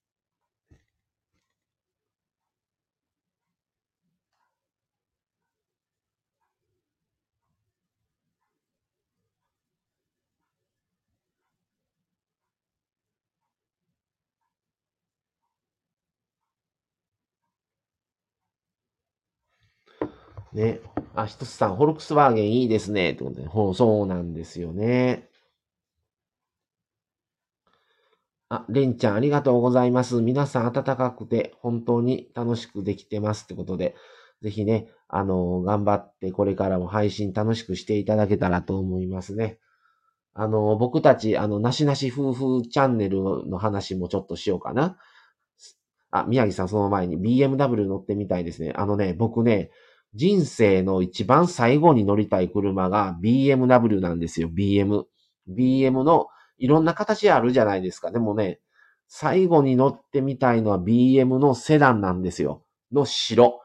[20.53, 20.79] ね。
[21.15, 23.11] あ、ひとつさん、ホルクスワーゲンいいですね。
[23.11, 25.29] ってことで、ほう、そうなんですよね。
[28.49, 30.21] あ、レンちゃんありがとうございます。
[30.21, 33.95] 皆さん暖かくて本当に楽しくできてますってことで、
[34.43, 39.57] ぜひね、あの、頑張ってこれからも配信楽しくしていただけたらと思いますね。
[40.35, 44.97] あの、僕たち、あの、なしなし夫婦チャンネルの話もちょっとしようかな。
[46.11, 48.73] あ、宮城さんその前に BMW 乗ってみたいですね。
[48.75, 49.71] あのね、僕ね、
[50.15, 55.03] 人生の一番最後に乗りたい車が BMW なんですよ、BM。
[55.49, 58.11] BM のいろんな形あるじゃないですか。
[58.11, 58.59] でもね、
[59.07, 62.63] 最後に乗ってみたいのは BM のセダンなんですよ。
[62.91, 63.61] の白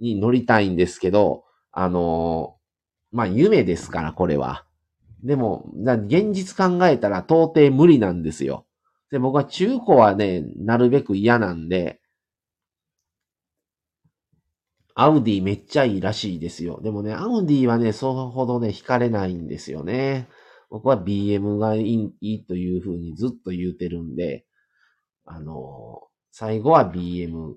[0.00, 4.64] に乗りたいんですけど、あのー、まあ、夢ですから、これは。
[5.22, 8.66] でも、現実考えたら到底無理なんですよ。
[9.10, 12.00] で、僕は中古はね、なるべく嫌なんで、
[14.98, 16.80] アウディめっちゃいいらしいですよ。
[16.82, 20.26] でもね、アウディはね、それほどね、惹かれないんですよね。
[20.70, 24.46] 僕は BM がいいいいというふうにずっと言うてるんで、
[25.26, 26.00] あの、
[26.32, 27.56] 最後は BM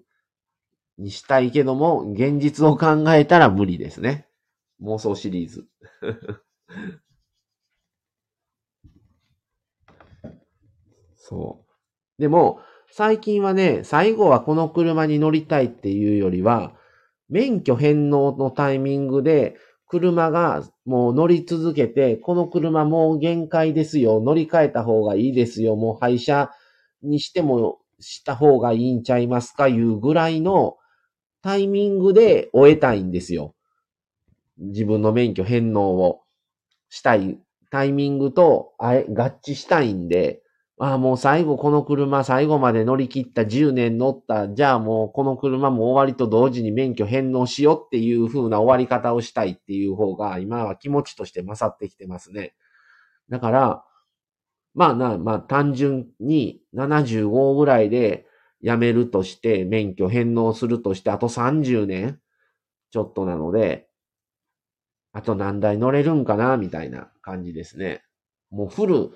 [0.98, 4.28] にしたいけども、現実を考えたら無理ですね。
[4.82, 5.66] 妄想シリーズ。
[11.16, 11.64] そ
[12.18, 12.22] う。
[12.22, 12.60] でも、
[12.92, 16.76] 最近はね、最後はこの車に乗りたいっていうよりは、
[17.30, 19.56] 免許返納のタイミングで、
[19.88, 24.22] 車がもう乗り続けて、この車もう限界ですよ。
[24.22, 25.76] 乗り換えた方がいいですよ。
[25.76, 26.52] もう廃車
[27.02, 30.78] にしてもした方がいいんちゃいますかいうぐらいの
[31.42, 33.56] タイミングで終えたいんですよ。
[34.58, 36.22] 自分の免許返納を
[36.90, 37.40] したい
[37.72, 39.04] タイミングと合
[39.44, 40.42] 致したいんで、
[40.82, 44.48] ああ、もう最後この車最後まで乗り切った10年乗った。
[44.48, 52.56] じゃあもうこの車も終わりと同時に免許返納しようっていう風な終わり方をしたいっていう方が今は気持ちとして勝ってきてますね。
[53.30, 53.84] だから、
[54.74, 58.26] まあな、まあ単純に75ぐらいで
[58.64, 62.20] 辞めるとして免許返納するとしてあと30年
[62.92, 63.90] ちょっとなので、
[65.12, 68.02] あと何台乗れるんかなみたいな感じですね。
[68.50, 69.12] もうフル、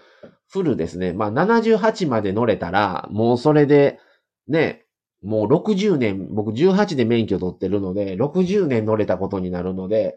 [0.54, 1.14] フルですね。
[1.14, 4.00] まあ78まで乗れたら、もうそれで、
[4.48, 4.86] ね、
[5.24, 10.16] もう60年、僕18で免許取ってるので、60年乗れたことになるので、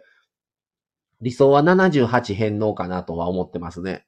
[1.23, 4.05] 理想は78返納かなとは思ってますね。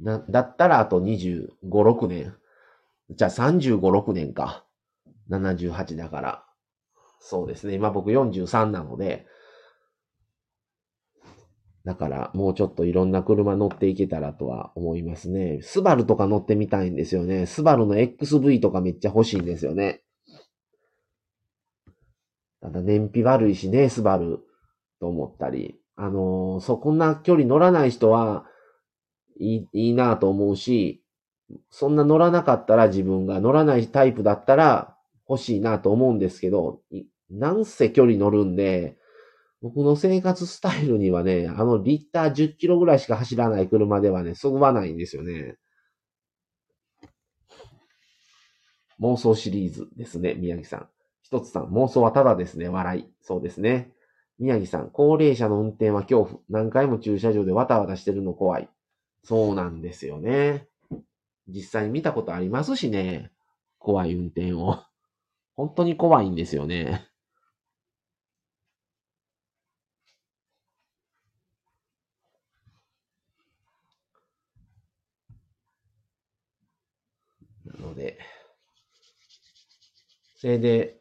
[0.00, 2.34] な、だったらあと25、6年。
[3.10, 4.64] じゃあ35、6年か。
[5.28, 6.44] 78だから。
[7.20, 7.74] そうですね。
[7.74, 9.26] 今僕43なので、
[11.88, 15.60] だからもうちょっといろんな車乗っていけたらとは思いますね。
[15.62, 17.46] スバルとか乗ってみたいんですよね。
[17.46, 20.02] スバルの XV とかめっちゃ欲しいんですよね。
[22.60, 24.40] ただ燃費悪いしね、スバル
[25.00, 25.80] と思ったり。
[25.96, 28.44] あのー、そこんな距離乗らない人は
[29.40, 31.02] いいいいなと思うし、
[31.70, 34.94] そんな乗らなかったら自分が乗らないタイプだったら
[35.26, 36.82] 欲しいなと思うんですけど、
[37.30, 38.98] なんせ距離乗るんで、
[39.60, 45.56] 僕の生活スタイルにはね、あのリッター10キロぐらいしか走らない車ではね、そぐわないんですよね。
[49.00, 50.88] 妄想シリーズですね、宮城さん。
[51.22, 53.06] 一つさん、妄想はただですね、笑い。
[53.20, 53.92] そうですね。
[54.38, 56.40] 宮城さん、高齢者の運転は恐怖。
[56.48, 58.68] 何回も駐車場でわたわたしてるの怖い。
[59.24, 60.68] そうなんですよね。
[61.48, 63.32] 実際見たことありますしね。
[63.78, 64.78] 怖い運転を。
[65.56, 67.08] 本当に怖いんですよね。
[77.98, 78.18] で、
[80.36, 80.96] それで、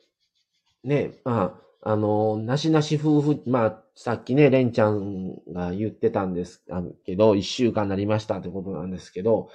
[0.84, 6.64] ね、まあ、あの、なしなし夫婦、まあ、さっきね、レンちゃんが言ってたんです
[7.06, 9.50] けど、一週間になりましたってことなんですけど、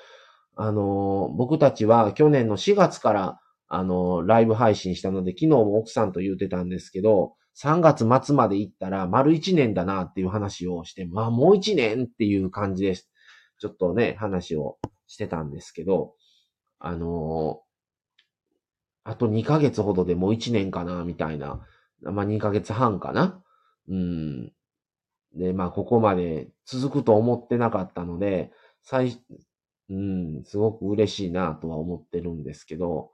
[0.57, 13.11] あの、僕たちは去年の4月から、あの、ライブ配信したので、昨日も奥さんと言ってたんですけど、3月末まで行ったら丸1年だなっていう話をして、まあもう1年っていう感じです。
[13.59, 16.15] ちょっとね、話をしてたんですけど、
[16.85, 17.63] あの
[19.05, 21.67] あと2ヶ月ほどでもう1年かな、みたいな。
[22.03, 23.43] まあ2ヶ月半かな。
[23.89, 24.53] うん。
[25.35, 28.53] で、まあここまで続くと思ってなかったので、
[28.83, 29.19] 最、
[29.91, 33.11] うん、すごく嬉しいなとは思ってるんですけど、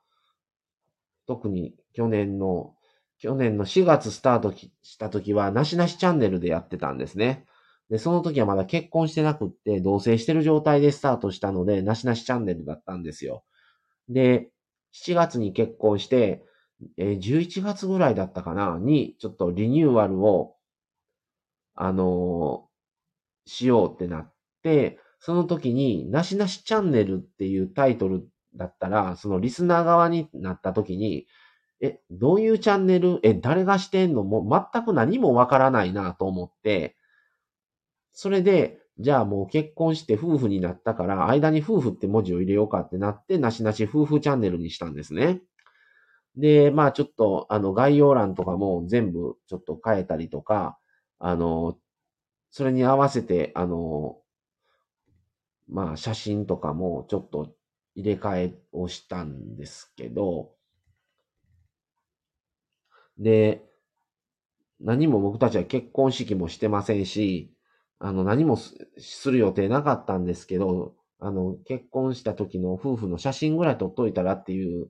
[1.26, 2.74] 特に去年の、
[3.18, 7.46] 去年の4月スタートした時は、なしなしチャンネルでやってたんですね。
[7.90, 13.44] で、その時はまだ結婚してなくって、同棲してる状態でスタートしたので、なしなしチャンネルだったんですよ。
[14.08, 14.50] で、
[14.92, 16.44] 7月に結婚して、
[16.96, 20.54] えー、11月ぐらいだったかな、に、ちょっとリニューアルを、
[21.74, 24.32] あのー、しようってなっ
[24.62, 31.26] て、その時に、なしなしチャンネルっていうタイトルだったら、そのリスナー側になった時に、
[31.80, 33.20] え、どういうチャンネル？
[33.22, 34.24] え、誰がしてんの？
[34.24, 36.96] もう全く何もわからないなと思って、
[38.12, 45.40] それで、じゃあもう結婚して夫婦になったから、間に夫婦って文字を入れようかってなって、なしなし夫婦チャンネルにしたんですね。
[46.36, 50.78] で、まあちょっと、あの、概要欄とかも全部ちょっと変えたりとか、
[51.18, 51.78] あの、
[52.50, 54.18] それに合わせて、あの、
[55.68, 57.54] まあ写真とかもちょっと
[57.94, 60.52] 入れ替えをしたんですけど、
[63.18, 63.64] で、
[64.80, 67.52] 何も僕たちは結婚式もしてませんし、
[68.00, 74.88] あの、何もする予定なかったんですけど、あの、結婚した時の夫婦の写真ぐらい撮っといたらっていう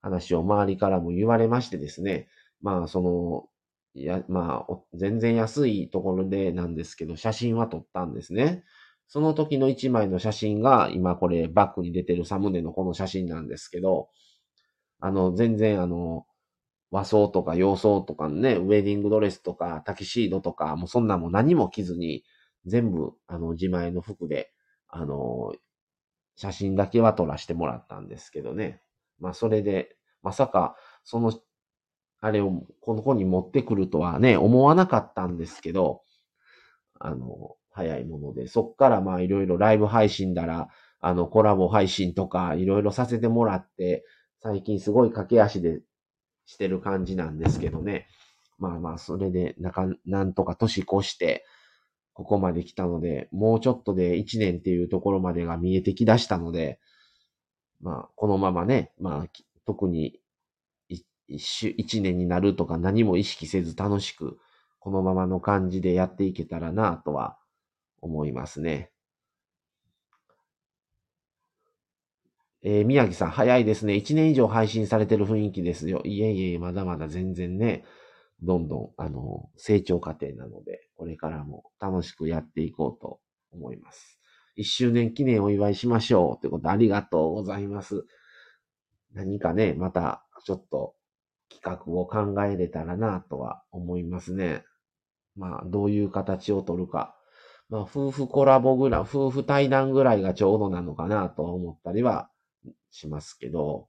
[0.00, 2.28] 話を周りからも言われましてですね。
[2.62, 3.48] まあ、その、
[3.94, 8.64] いや、まあ、全然安いところでなんですけど、写真は撮ったんですね。
[9.08, 14.08] その時の一枚の写真が、今これバックに出てるサムネのこの写真なんですけど、
[15.00, 16.26] あの、全然あの、
[16.90, 22.24] 和装とか洋装とかね、ウェディングドレスとかタキシードとか、もうそんなも何も着ずに、
[22.66, 24.52] 全部、あの、自前の服で、
[24.88, 25.52] あの、
[26.36, 28.82] 写真だけは撮らせてもらったんですけどね。
[29.18, 31.32] まあ、それで、まさか、その、
[32.20, 36.02] あれをこの子に持ってくるとはね、思わなかったんですけど、
[36.98, 40.68] あの、早いもので、そっからまあいろいろライブ配信だら、
[41.00, 44.04] あの、コラボ配信とかいろいろさせてもらって、
[44.42, 45.80] 最近すごい駆け足で
[46.44, 48.06] してる感じなんですけどね。
[48.58, 51.44] まあまあ、それで、なか、なんとか年越して、
[52.12, 56.78] ここまで来たので、もうちょっとで1年っていうところまでが見えてきだしたので、
[57.80, 59.26] まあ、このままね、まあ、
[59.64, 60.20] 特に
[61.30, 64.38] 1年になるとか何も意識せず楽しく、
[64.78, 67.38] このままの感じでやっていけたらなとは
[68.00, 68.90] 思いますね。
[72.62, 73.94] えー、宮城さん、早いですね。
[73.94, 76.02] 1年以上配信されてる雰囲気ですよ。
[76.04, 77.84] いえいえ、まだまだ全然ね、
[78.42, 83.20] どんどん、あの、成長過程なので、これからも楽しくやっていこうと
[83.52, 84.18] 思います。
[84.56, 88.04] 1周年記念お祝いしましょうってことありがとうございます。
[89.12, 90.94] 何かね、またちょっと
[91.50, 94.64] 企画を考えれたらなとは思いますね。
[95.36, 97.16] まあ、どういう形を取るか。
[97.68, 102.30] まあ、夫婦コラボぐらい、夫婦対談ぐらいがちょうどなのかなと思ったりは
[102.90, 103.88] しますけど、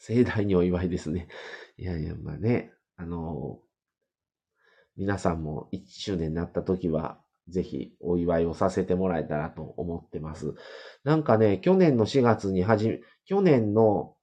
[0.00, 1.28] 盛大にお祝いですね。
[1.76, 3.60] いやいや、まあね、あの
[4.96, 10.54] 皆さんも1周年になった時は、ぜひお祝いをさせてもらえたらと思ってます。
[11.04, 14.14] なんかね、去年の4月に始め、去年の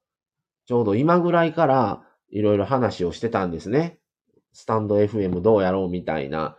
[0.66, 4.00] ちょうど今ぐらいからいろいろ話をしてたんですね。
[4.54, 6.58] スタンド FM どうやろうみたいな。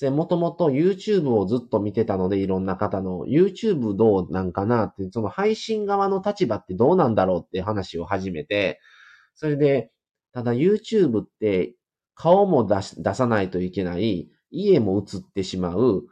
[0.00, 3.24] でもともと YouTube をずっと見てたので、いろんな方の。
[3.26, 8.80] YouTube どうなんかなって、その配信側の立場ってどうなんだろうって話を始めて、
[9.36, 9.92] それで、
[10.32, 11.76] ただ YouTube って
[12.14, 16.06] 顔も出出さないといけない、家も映ってしまう、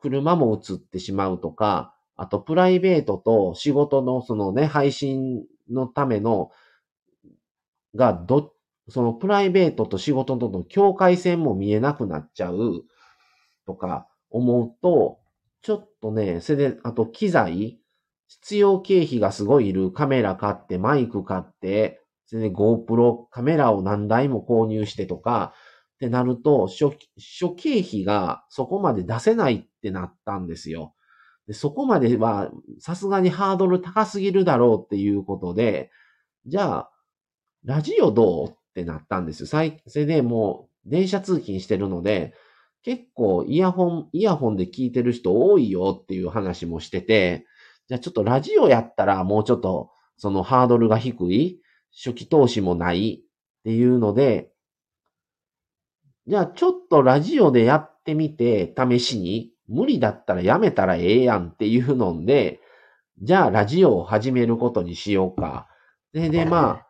[0.00, 6.50] 車も映ってしまうとか、あとプライベートと仕事のそのね、配信のための、
[7.94, 8.54] が、ど、
[8.88, 12.84] そのプライベートと仕事との境界線も見えなくなっちゃう。
[13.68, 15.18] とか思うと、
[15.60, 17.78] ちょっとね、それで、あと機材、
[18.26, 25.52] 必要経費がすごいいるカメラ買って、マイク買って、それで GoPro カメラを何台も購入してとか、
[25.96, 30.94] ってなると、初、初経費がそこまで出せないってなったんですよ。
[31.46, 35.90] でそこまでは、さすがにハードル高すぎるだろうっていうことで、
[36.46, 36.90] じゃあ、
[37.64, 38.48] ラジオどう？
[38.48, 39.46] ってなったんですよ。
[39.46, 42.32] それでもう、電車通勤してるので、
[42.82, 47.46] 結構イヤホン、イヤホンで聞いてる人多いよっていう話もしてて、
[47.88, 51.60] じゃあちょっとラジオやったらもうちょっとそのハードルが低い、
[51.92, 54.50] 初期投資もないっていうので、
[56.26, 62.60] じゃあちょっとラジオでやってみて、試しに、無理だったらやめたらええやんっていうので、
[63.20, 65.68] じゃあラジオを始めることにしようか。
[66.12, 66.87] で、で、まあ、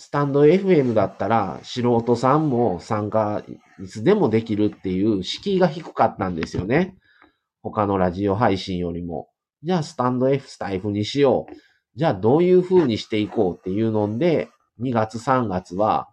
[0.00, 3.44] スタンド FM だったら素人さんも参加
[3.78, 6.96] いつでもできるっていう敷居が低かったんですよね。
[7.62, 9.28] 他のラジオ配信よりも。
[9.62, 11.54] じゃあスタンド F スタイフにしよう。
[11.96, 14.48] じゃあどういう風にしていこうっていうので、
[14.80, 16.08] 2月3月は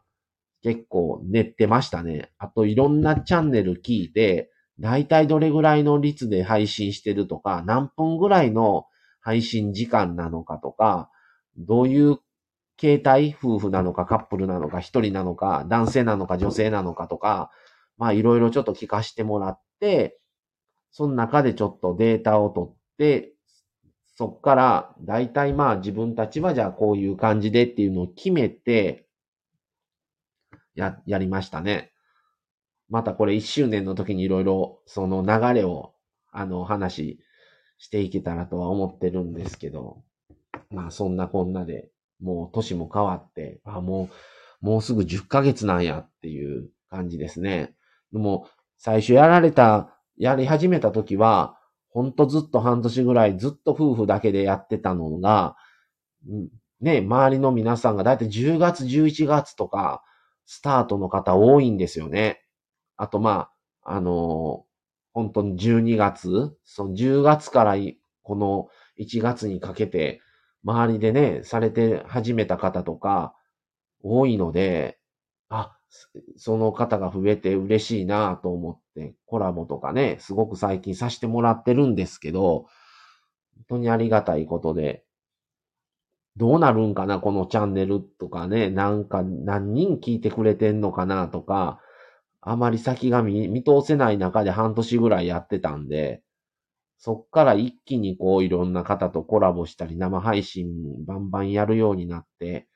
[0.63, 2.29] 結構練ってましたね。
[2.39, 4.51] あといろんなチャンネル聞いて、
[4.81, 8.83] だいたいどれぐらいの率で配信してるとか、何分ぐらいの
[9.21, 11.09] 配信時間なのかとか、
[11.55, 12.17] どういう
[12.79, 17.51] 携帯夫婦なのかカップルなのか一人なのか男性なのか女性なのかとか、
[17.97, 20.19] まあいろいろちょっと聞かせてもらって、
[20.91, 23.33] その中でちょっとデータを取って、
[24.15, 29.07] そっから大体まあ自分たちはじゃあこういう感じでっていうのを決めて、
[30.75, 31.91] や、やりましたね。
[32.89, 35.93] またこれ一周年の時にいろいろその流れを
[36.31, 37.19] あの話
[37.77, 40.03] していけたらとは思ってるんですけど、
[40.71, 44.09] まあそんなこんなでもう年も変わって、あ、も
[44.61, 47.75] う、もうすぐ10ヶ月なんやっていう感じですね。
[48.11, 51.57] でも、最初やられた、やり始めた時は、
[51.89, 55.55] ほんとずっと半年ぐらいずっと夫婦だけでやってたのが、
[56.79, 60.03] ね、周りの皆さんがだいたい10月、11月とか、
[60.45, 62.41] スタートの方多いんですよね。
[62.95, 63.49] あと、ま
[63.83, 64.67] あ、あのー、
[65.13, 67.75] 本当に12月、その10月から
[68.21, 68.67] この
[68.99, 70.21] 1月にかけて、
[70.67, 73.33] 周りでね、されて始めた方とか
[74.03, 74.99] 多いので、
[75.49, 75.77] あ、
[76.37, 82.67] その方が増えて嬉しいなと思って、コラボとかね、すごく最近させてもらってるんですけど、
[83.55, 85.05] 本当にありがたいことで、
[86.37, 91.79] どうなるんかな、このチャンネルとかね、なんか何人聞いてくれてんのかなとか、
[92.41, 96.21] あまり先が見見通せない中で半年ぐらいやってたんで、
[96.97, 102.67] そっから一気にこういろんな方とコラボしたり生配信バンバンやるようになって、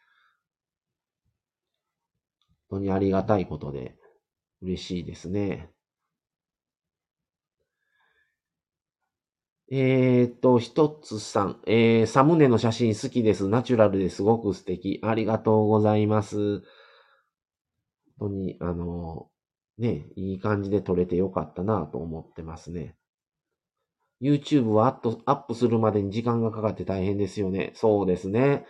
[2.70, 3.96] 本当にありがたいことで
[4.62, 5.70] 嬉しいですね。
[9.74, 13.48] えー、っと、一つさん、えー、サムネの写真好きです。
[13.48, 15.00] ナチュラルですごく素敵。
[15.02, 16.60] ありがとうございます。
[18.20, 19.30] 本当に、あの、
[19.78, 22.98] ね、いい感じで撮れてよかったなと思ってますね。
[24.22, 27.72] YouTube はアップするまでに時間がかかって大変ですよね。
[27.76, 28.66] そうですね。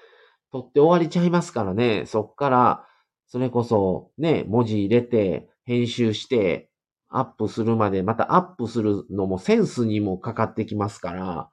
[0.52, 2.06] 撮って終わりちゃいますからね。
[2.06, 2.88] そっから、
[3.28, 6.70] それこそね、文字入れて、編集して、
[7.10, 11.50] アップするまで、またアップするのもセンスにもかかってきますから、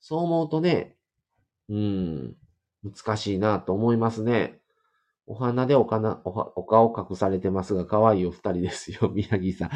[0.00, 0.96] そう思うとね、
[1.68, 2.36] うん、
[2.82, 4.61] 難しいなと思いますね。
[5.26, 9.70] お花でおかな、おお顔隠されてますが、可愛いお二人ですよ、 宮城さん。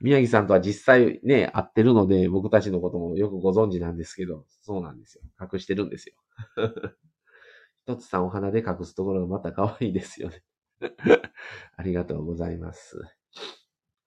[0.00, 5.22] 宮城さんとは実際ね、会ってるので、僕たちのこともよくご存知なんですけど、そうなんですよ。
[5.40, 6.14] 隠してるんですよ。
[7.86, 10.42] 一つさんお花で隠すところがまた可愛いですよね。
[11.76, 13.00] ありがとうございます。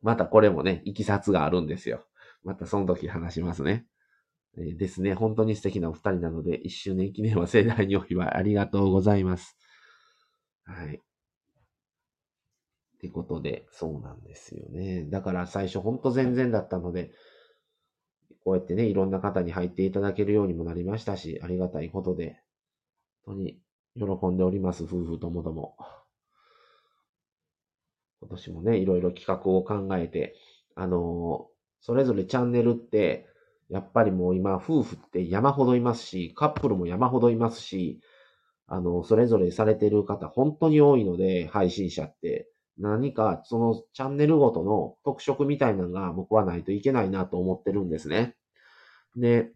[0.01, 2.03] またこれもね、いきさつがあるんですよ。
[2.43, 3.85] またその時話しますね。
[4.57, 5.13] えー、ですね。
[5.13, 9.57] 本当に素敵なお二人なので、一周年記念は盛大にお祝いありがとうございます。
[10.69, 10.95] はい。
[10.95, 10.99] っ
[12.99, 15.05] てことで、そうなんですよね。
[15.09, 17.11] だから最初ほんと全然だったので、
[18.43, 22.37] こうやってね、いろんな方に入っていただけるようにもなりましたし、ありがたいことで、
[23.25, 23.59] 本当に
[23.95, 25.77] 喜んでおります、夫婦ともども。
[28.21, 30.35] 今年もね、いろいろ企画を考えて、
[30.75, 31.47] あの、
[31.79, 33.27] それぞれチャンネルって、
[33.69, 38.01] やっぱりもう今、夫婦って山ほどいますし、カップルも山ほどいますし、
[38.69, 48.35] あの、それぞれされてる方、本当に多いので、配信者って、何か、そのチャンネルごとの特色みたいなのが僕はないといけないなと思ってるんですね。
[49.15, 49.51] で、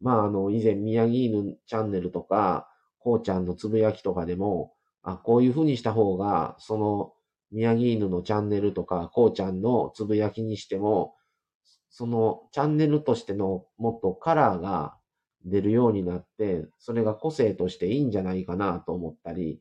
[0.00, 7.12] まあ、あの、以前、宮城犬チャンネルとか、こうちゃんのつぶやきとかでも、あ、こういう風にした方が、その、
[7.52, 11.14] 宮城犬のチャンネルとか、こうちゃんのつぶやきにしても、
[11.90, 14.96] そのチャンネルとしてのもっとカラーが
[15.44, 19.60] 出るようになって、それが個性としていいんじゃないかなと思ったり、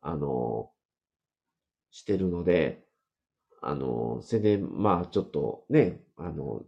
[0.00, 0.70] あの、
[1.90, 2.84] してるので、
[3.60, 6.62] あの、それで、まあ、ちょっとね、あの、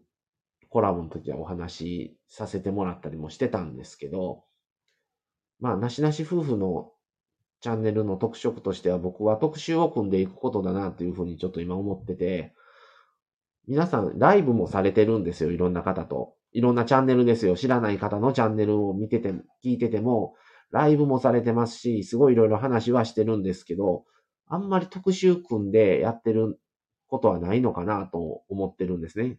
[0.69, 4.45] コラボの時はお話しさせてもらったりもしてたんですけど、
[5.59, 6.93] まあ、なしなし夫婦の
[7.61, 12.55] チャンネルの特色としては僕は特集を組んでいくことだなというふうにちょっと今思ってて、
[13.67, 16.35] 皆さんライブもされてるんですよ、いろんな方と。
[16.53, 17.57] いろんなチャンネルですよ。
[17.57, 19.33] 知らない方のチャンネルを見てて、
[19.65, 20.35] 聞いてても、
[20.71, 24.05] ライブもされてますし、すごいいろいろ話はしてるんですけど、
[24.47, 26.59] あんまり特集組んでやってる
[27.09, 29.39] ことはないのかなと思ってるんですね。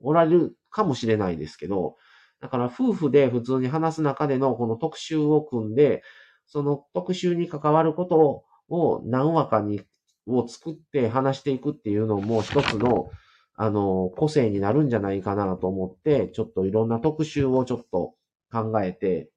[0.00, 1.96] おられるかもしれないですけど、
[2.40, 6.02] だから夫婦で普通に話す中でのこの特集を組んで、
[6.46, 9.82] その特集に関わることを何話かに、
[10.26, 13.10] を作って話していくっていうのも一つの、
[13.54, 18.14] あの、個性になるんじゃないかなと思って、ちょっといろんな特集をちょっと
[18.50, 19.30] 考えて、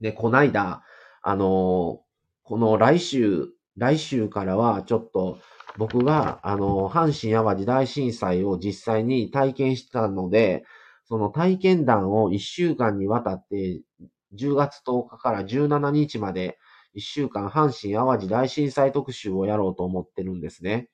[0.00, 0.82] で、こないだ、
[1.22, 2.02] あの、
[2.42, 5.38] この来週、来週からはちょっと
[5.78, 10.64] 僕が、あの、阪神淡路大震災を実際に体験したので、
[11.06, 13.82] その体験談を1週間にわたって
[14.34, 16.58] 10月10日から17日まで
[16.94, 20.88] 1週間阪神淡路大震災特集をやろうと思ってるんですね。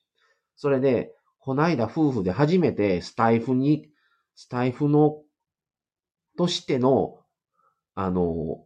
[0.57, 3.89] それで、こないだ夫婦で初めてスタイフに、
[4.35, 5.23] スタイフの、
[6.37, 7.19] としての、
[7.95, 8.65] あの、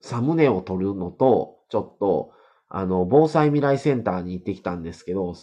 [0.00, 2.32] サムネを撮るのと、ちょっと、
[2.68, 5.34] あの、防災未来センターに行ってきたんですけど、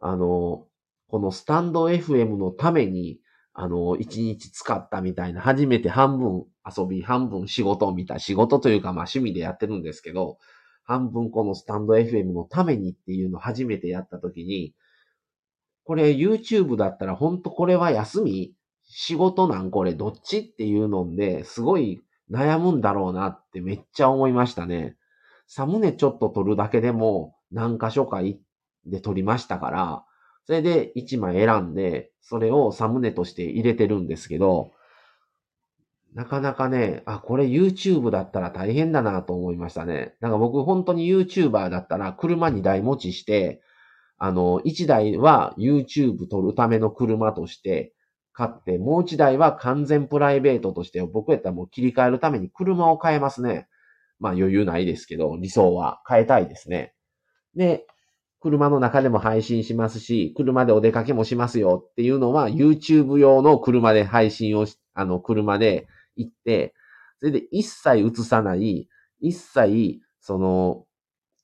[0.00, 0.66] あの、
[1.08, 3.18] このスタンド FM のために、
[3.54, 10.38] あの、一日使ったみたいな、初めて半分遊び、半分仕事みた、仕事というかまあ趣味でやってるんですけど、
[10.84, 14.74] 半分このスタンド FM のためにっていうのを初めてやったときに、
[15.84, 18.54] これ YouTube だったら本当これは休み？
[18.84, 19.70] 仕事なん？
[19.70, 20.38] これどっち？
[20.38, 24.96] っていうので、すごい悩むんだろうなってめっちゃ思いましたね。
[25.46, 28.22] サムネちょっと撮るだけでも何箇所か
[28.86, 30.04] で撮りましたから、
[30.46, 34.72] それで1枚選んで、それをサムネとして入れてるんですけど、
[36.14, 40.14] なかなかね、あ、これ YouTube だったら大変だなと思いましたね。
[40.20, 43.62] なんか僕本当に YouTuber だったら車2台持ちして、
[44.24, 47.92] あの、1台は YouTube 撮るための車として
[48.32, 53.66] 買って、もう1台は完全プライベートとして僕やったらもう切り替えるために車を変えますね。
[54.20, 56.94] まあ余裕ないですけど、理想は変えたいですね。
[57.56, 57.84] で、
[58.38, 66.74] 車の中でも配信しますし、車でお出かけもしますよっていうのは、YouTube 用の車で配信を、あの、車で行って、
[67.18, 68.88] それで一切映さない、
[69.18, 70.84] 一切、その、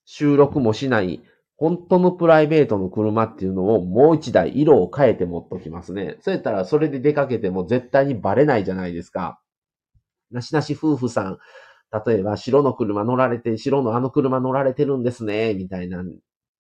[0.05, 1.21] 収録もしない、
[1.59, 6.17] 本当のプライベートの車っていうのをもう一台色を変えて持っときますね。
[6.21, 9.41] そうやったらそれで出かけても絶対にバレないじゃないですか。
[10.31, 11.39] なしなし夫婦さん、
[12.07, 16.05] 例えば白の車乗られて、白のあの車乗られてるんですね、みたいな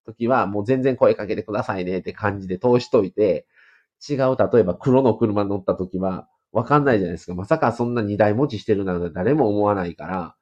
[0.06, 3.46] 時は、もう全然声かけてくださいねって感じで通しといて、
[4.08, 7.34] 違う、例えば黒の車乗った時は、わかんないじゃないですか。
[7.34, 10.36] まさかそんな二台持ちしてるなんて誰も思わないから、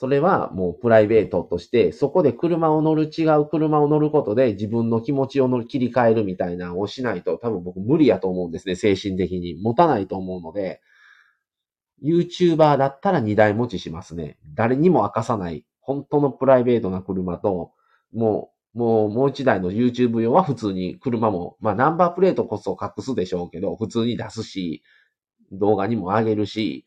[0.00, 9.56] それはもうプライベートとして、そこで車を乗る、違う車を乗ることで自分の気持ちを乗り切り替えるみたいなのをしないと多分僕無理やと思うんですね、精神的に。
[9.60, 10.80] 持たないと思うので、
[12.04, 14.38] YouTuber だったら二台持ちしますね。
[14.54, 17.72] 誰にも明かさない、本当のプライベートな車と、
[18.14, 24.84] もう、もう、もう一台の YouTube 用は普通に車も、まあナンバープレートこそ隠すでしょうけど、普通に出すし、
[25.50, 26.84] 動画にも上げるし、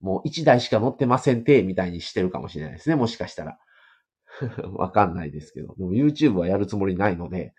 [0.00, 3.58] もう一台しか乗ってませんて、みたいにしてるかもしれないですね、もしかしたら。
[4.74, 5.74] わかんないですけど。
[5.76, 7.54] でも YouTube はやるつもりないので、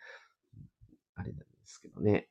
[1.16, 2.30] あれなんですけどね。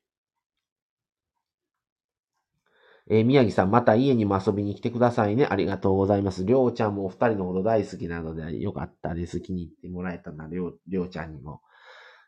[3.08, 5.46] えー、宮城さん、また家にも遊びに来てくださいね。
[5.46, 6.44] ありがとうございます。
[6.44, 9.40] りょうちゃんもお二人のこと大好きなので、よかったです。
[9.40, 11.60] 気に入ってもらえたな、りょう、りょうちゃんにも。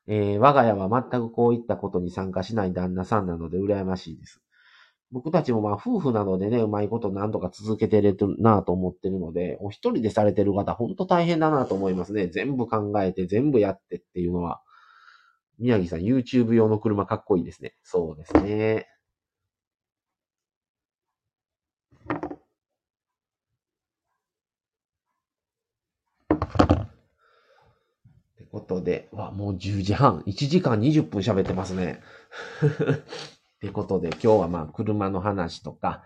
[0.07, 4.41] えー、我が家は全くこういったことに参加しない旦那さんなので羨ましいです。
[5.11, 12.27] 僕たちもまあ夫婦なのでね、うまいこと何とか続けてるなと思ってるので、お一人でされてる方、ほんと大変だなと思いますね。
[12.29, 14.61] 全部考えて、全部やってっていうのは。
[15.59, 17.75] 宮城さん、YouTube 用の車かっこいいですね。
[17.83, 18.87] そうですね。
[28.35, 30.21] ってことで、わ、もう10時半。
[30.27, 32.01] 1時間20分喋ってますね。
[33.59, 36.05] ってことで、今日はまあ、車の話とか、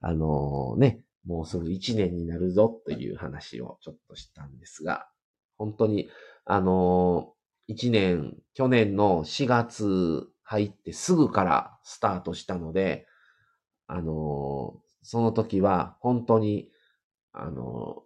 [0.00, 5.06] あのー、ね、もうすぐ1年になるぞという話をちょっとしたんですが、
[5.58, 6.08] 本当に、
[6.46, 13.06] あのー、1年、去年の4月入ってすぐからスタートしたので、
[13.86, 16.70] あのー、その時は本当に、
[17.32, 18.02] あの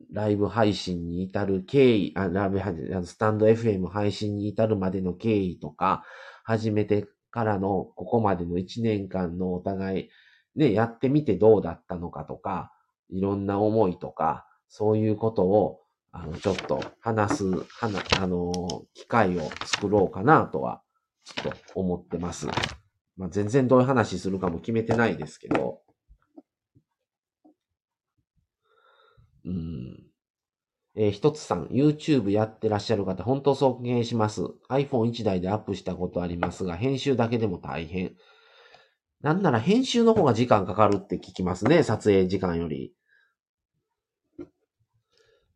[0.00, 6.04] ー、ライブ配信に至る経緯、あ、ライブ配信、スタンド FM 配信に至るまでの経緯とか、
[6.42, 10.08] 始めてからのここまでの1年間のお互い、
[10.56, 12.72] ね、やってみてどうだったのかとか、
[13.08, 15.80] いろんな思いとか、そういうことを、
[16.12, 18.52] あの、ちょっと話す、話、あの、
[18.94, 20.82] 機会を作ろうかなとは、
[21.24, 22.46] ちょっと思ってます。
[23.16, 25.82] まあ、全然どういう話するかも決めてないですけど、
[29.44, 30.09] うん。
[30.96, 34.42] えー、一つさん、YouTube やってらっしゃる方、本当尊敬します。
[34.68, 38.14] iPhone1 台でアップしたことありますが、編集だけでも大変。
[39.20, 42.92] なんなら編集の方が時間かかるって聞きますね、撮影時間より。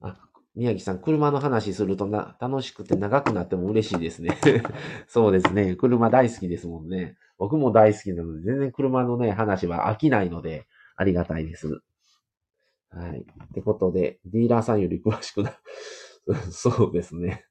[0.01, 0.19] あ、
[0.55, 4.39] 宮城さん、車の話するとな、楽しくて長くなっても嬉しいですね。
[5.09, 5.75] そうですね。
[5.77, 7.17] 車大好きですもんね。
[7.39, 10.67] 僕も大好きなので、全然車のね、話は飽きないので、
[10.97, 11.81] ありがたいです。
[12.95, 13.21] はい。
[13.21, 15.59] ってことで、ディーラーさんより詳しくな、
[16.51, 17.47] そうですね。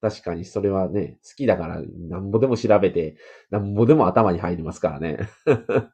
[0.00, 3.16] 確かにそれはね、好きだからなんぼでも調べて、
[3.50, 5.18] なんぼでも頭に入りますからね。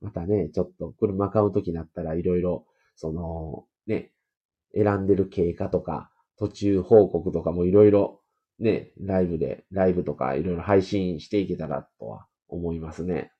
[0.00, 2.66] またね、ちょっと車買うときになったらいろいろ、
[2.96, 4.12] その、ね、
[4.74, 8.20] 選んでる経過とか、途中報告とかもいろいろ、
[8.58, 13.32] ね、ライブで、ライブとかいろいろ配信していけたらとは思いますね。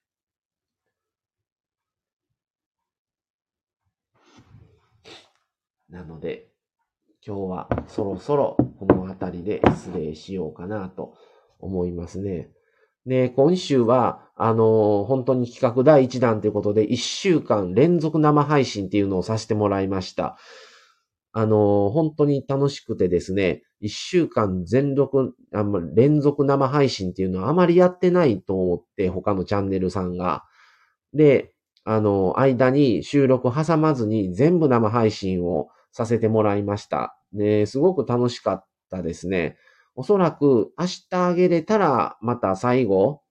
[5.91, 6.47] なので、
[7.27, 11.15] 今日はそろそろこの辺りで失礼しようかなと
[11.59, 12.49] 思いますね。
[13.07, 20.37] で、今週は、あのー、本当に企画第1弾ということで、1週間連続生配信っていうのをさせてもらいました。
[21.33, 30.45] あのー、本当に楽しくてですね、1週間全録、あんま連続生配信っていうのはあまりやってないと思って、他のチャンネルさんが。
[31.15, 31.53] で、
[31.85, 37.17] あのー、間に収録挟まずに全部生配信をさせてもらいました。
[37.33, 39.57] ね、すごく楽しかったですね。
[39.95, 43.23] おそらく明日あげれたらまた最後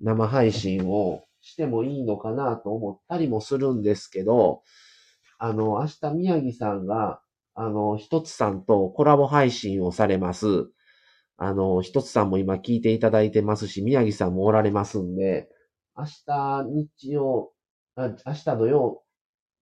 [0.00, 4.62] 生配信をしてもいいのかなと思ったりもするんですけど、
[5.38, 7.20] あの、明日宮城さんが、
[7.54, 10.68] あの、一つさんとコラボ配信をされます。
[11.36, 15.48] あの、一つさんも今聞いていただいてますし、宮城さんもおられますんで、
[15.96, 16.64] 明日
[16.96, 17.52] 日曜、
[17.96, 19.02] あ明日土曜、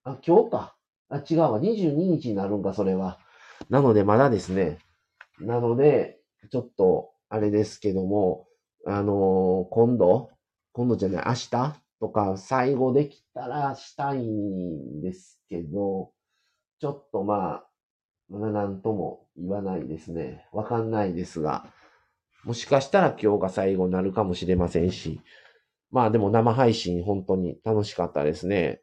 [0.04, 0.75] あ、今日か。
[1.08, 1.60] あ、違うわ。
[1.60, 3.18] 22日になるんか、それは。
[3.68, 4.78] なので、まだですね。
[5.40, 6.18] なので、
[6.50, 8.46] ちょっと、あれですけども、
[8.86, 10.30] あのー、今度、
[10.72, 11.50] 今度じゃない、明日
[12.00, 16.12] とか、最後できたらしたいんですけど、
[16.80, 17.66] ちょっとまあ、
[18.28, 20.46] まだ何とも言わないですね。
[20.52, 21.72] わかんないですが、
[22.44, 25.20] もしかしたら今日が最後になるかもしれませんし、
[25.90, 28.80] まあでも生配信本当に楽しかったですね。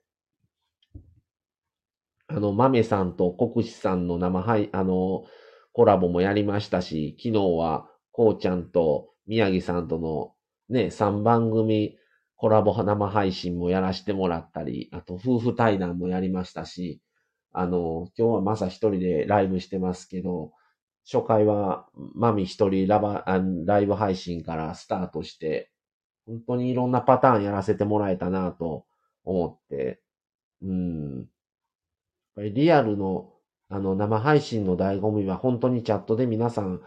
[2.34, 5.23] あの、豆さんと国士さんの生配、あの、
[5.72, 10.34] コラボもやりましたし、昨日は、こうちゃんと宮城さんとの
[10.69, 11.97] ね、3番組
[12.35, 17.01] コラボ生配信もやらせてもらったり、あと夫婦対談もやりましたし、
[17.51, 20.51] あの、今日はまさ一人でライブしてますけど、
[21.05, 23.23] 初回はマミ一人ラバ
[23.65, 25.72] ライブ配信からスタートして、
[26.26, 28.85] 本当にいろんなパターンやらせてもらえたなと
[29.23, 30.01] 思って、
[30.61, 31.27] うん、
[32.38, 33.31] リアルの、
[33.69, 36.81] あの、生配信の醍醐味は本当にチャットで皆さん、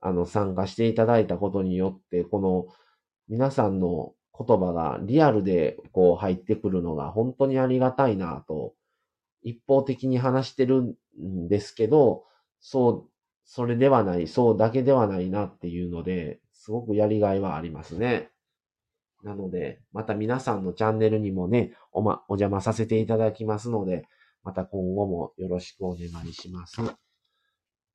[0.00, 2.66] あの、参加していただいたことによって、この、
[3.28, 8.74] 皆さんの言葉がリアルでこう入ってくるのが本当にありがたいなと、
[9.42, 12.24] 一方的に話してるんですけど、
[12.60, 13.10] そう、
[13.44, 18.30] それではない、そうだけではないなっていうので、すごくやりがいはありますね。
[19.22, 24.06] なので、また皆さんのチャンネルにもね、おま、お邪魔させていただきますので、
[24.44, 26.80] また今後もよろしくお願いします。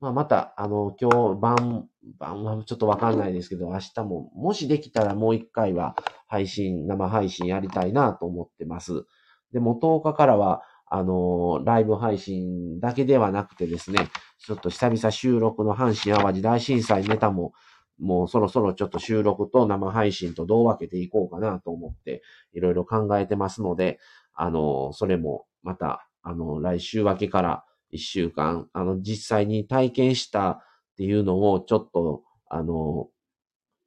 [0.00, 5.94] まあ、また、あの、今日晩、晩はちょっとわかんないですけど、明日も、もしできたらもう一回は
[6.26, 9.04] 配信、生配信やりたいなと思ってます。
[9.52, 14.08] でも10日からは、あの、ライブ配信だけではなくてですね、
[14.38, 17.52] ちょっと久々収録の阪神淡路大震災ネタも、
[17.98, 22.22] もうそろそろちょっと収録と生配信とどう分けていこうかなと思って、
[22.54, 23.98] いろいろ考えてますので、
[24.34, 30.62] あの、それもまたあの、来週明けから一週間、あの、実際に体験したっ
[30.96, 33.08] ていうのをちょっと、あの、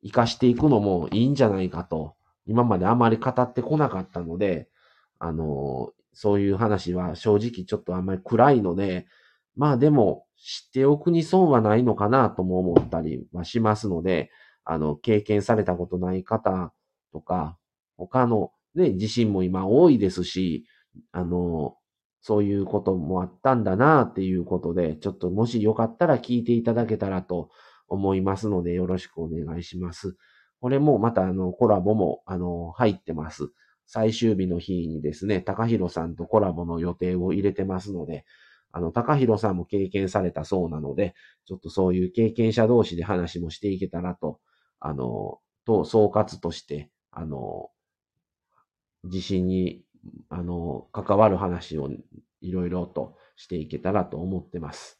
[0.03, 2.15] 活かしていくのもいいんじゃないかと、
[2.45, 4.67] 今まであまり語ってこなかったので、
[5.19, 9.07] あの、そういう話は正直ちょっとあんまり暗いので、
[9.55, 14.29] まあでも知っておくに損はないのかなとも思ったりはしますので、
[14.65, 16.73] あの、経験されたことない方
[17.11, 17.57] とか、
[17.97, 20.65] 他のね、地震も今多いですし、
[21.11, 21.75] あの、
[22.23, 27.49] そういうこともあったんだなっていうことで、ちょっともしよかったら聞いていただけたらと
[27.89, 30.15] 思いますので、よろしくお願いします。
[30.61, 33.51] これもまたあの、コラボもあの、入ってます。
[33.85, 38.23] 最終日の日にですね、高弘さんとコラボの予定を入れてますので、
[38.71, 44.39] あの、高弘さんも経験されたそうなので、ちょっとそういう経験者同士で話もしていけたらと、
[44.79, 47.69] あの、と、総括として、あの、
[49.05, 49.83] 地震に、
[50.29, 51.89] あの、関わる話を
[52.41, 54.99] いろいろとしていけたらと思ってます。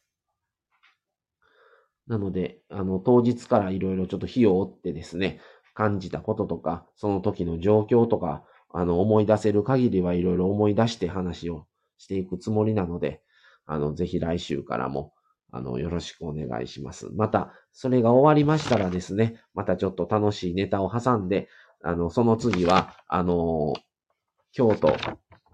[2.08, 5.40] なので、あの、当日からいろいろちょっと火を追ってですね、
[5.74, 11.68] 感じたこととか、その時の状況とか、あの、思い出せる限りはいろいろ思い出して話を
[11.98, 13.22] していくつもりなので、
[13.66, 15.14] あの、ぜひ来週からも、
[15.52, 17.10] あの、よろしくお願いします。
[17.14, 21.48] また、それが終わりましたらですね、またちょっと楽しいネタを挟んで、
[21.84, 23.74] あの、その次は、あの、
[24.54, 24.96] 京都、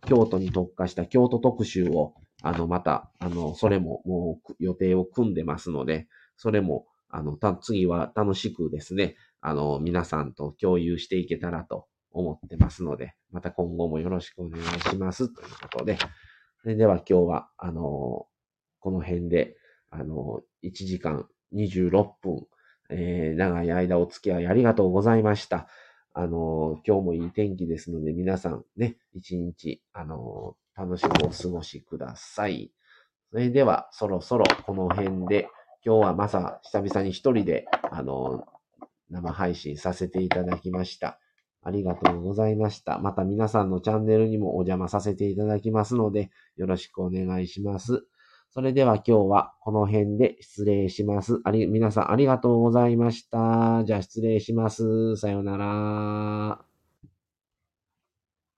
[0.07, 2.13] 京都に特化した京都特集を、
[2.43, 6.07] あの、また、あの、それももう予定を組んでますので、
[6.37, 15.33] それも、あの、た、次は楽しくですね、あの、皆さんと共有していけたらと思ってますので、また今後もよろしくお願いします。
[15.33, 15.97] ということで、
[16.61, 18.27] それでは今日は、あの、
[18.79, 19.55] この辺で、
[19.89, 22.45] あの、1時間26分、
[22.89, 25.67] えー、長い間お付き合いありがとうございました。
[26.19, 32.73] あの、今日もいい天気ですので、皆さんね、一日、あの、楽しくお過ごしください。
[33.31, 35.47] それでは、そろそろこの辺で、
[35.85, 38.43] 今日はまさ、久々に一人で、あの、
[39.09, 41.21] 生配信させていただきました。
[41.63, 42.99] ありがとうございました。
[42.99, 48.05] また皆さんのチャンネルにもお邪魔させていただきますので、よろしくお願いします。
[48.51, 51.39] それでは今日はこの辺で失礼します。
[51.43, 53.83] あり、皆さんありがとうございました。
[53.85, 55.17] じゃあ失礼します。
[55.17, 56.68] さようなら。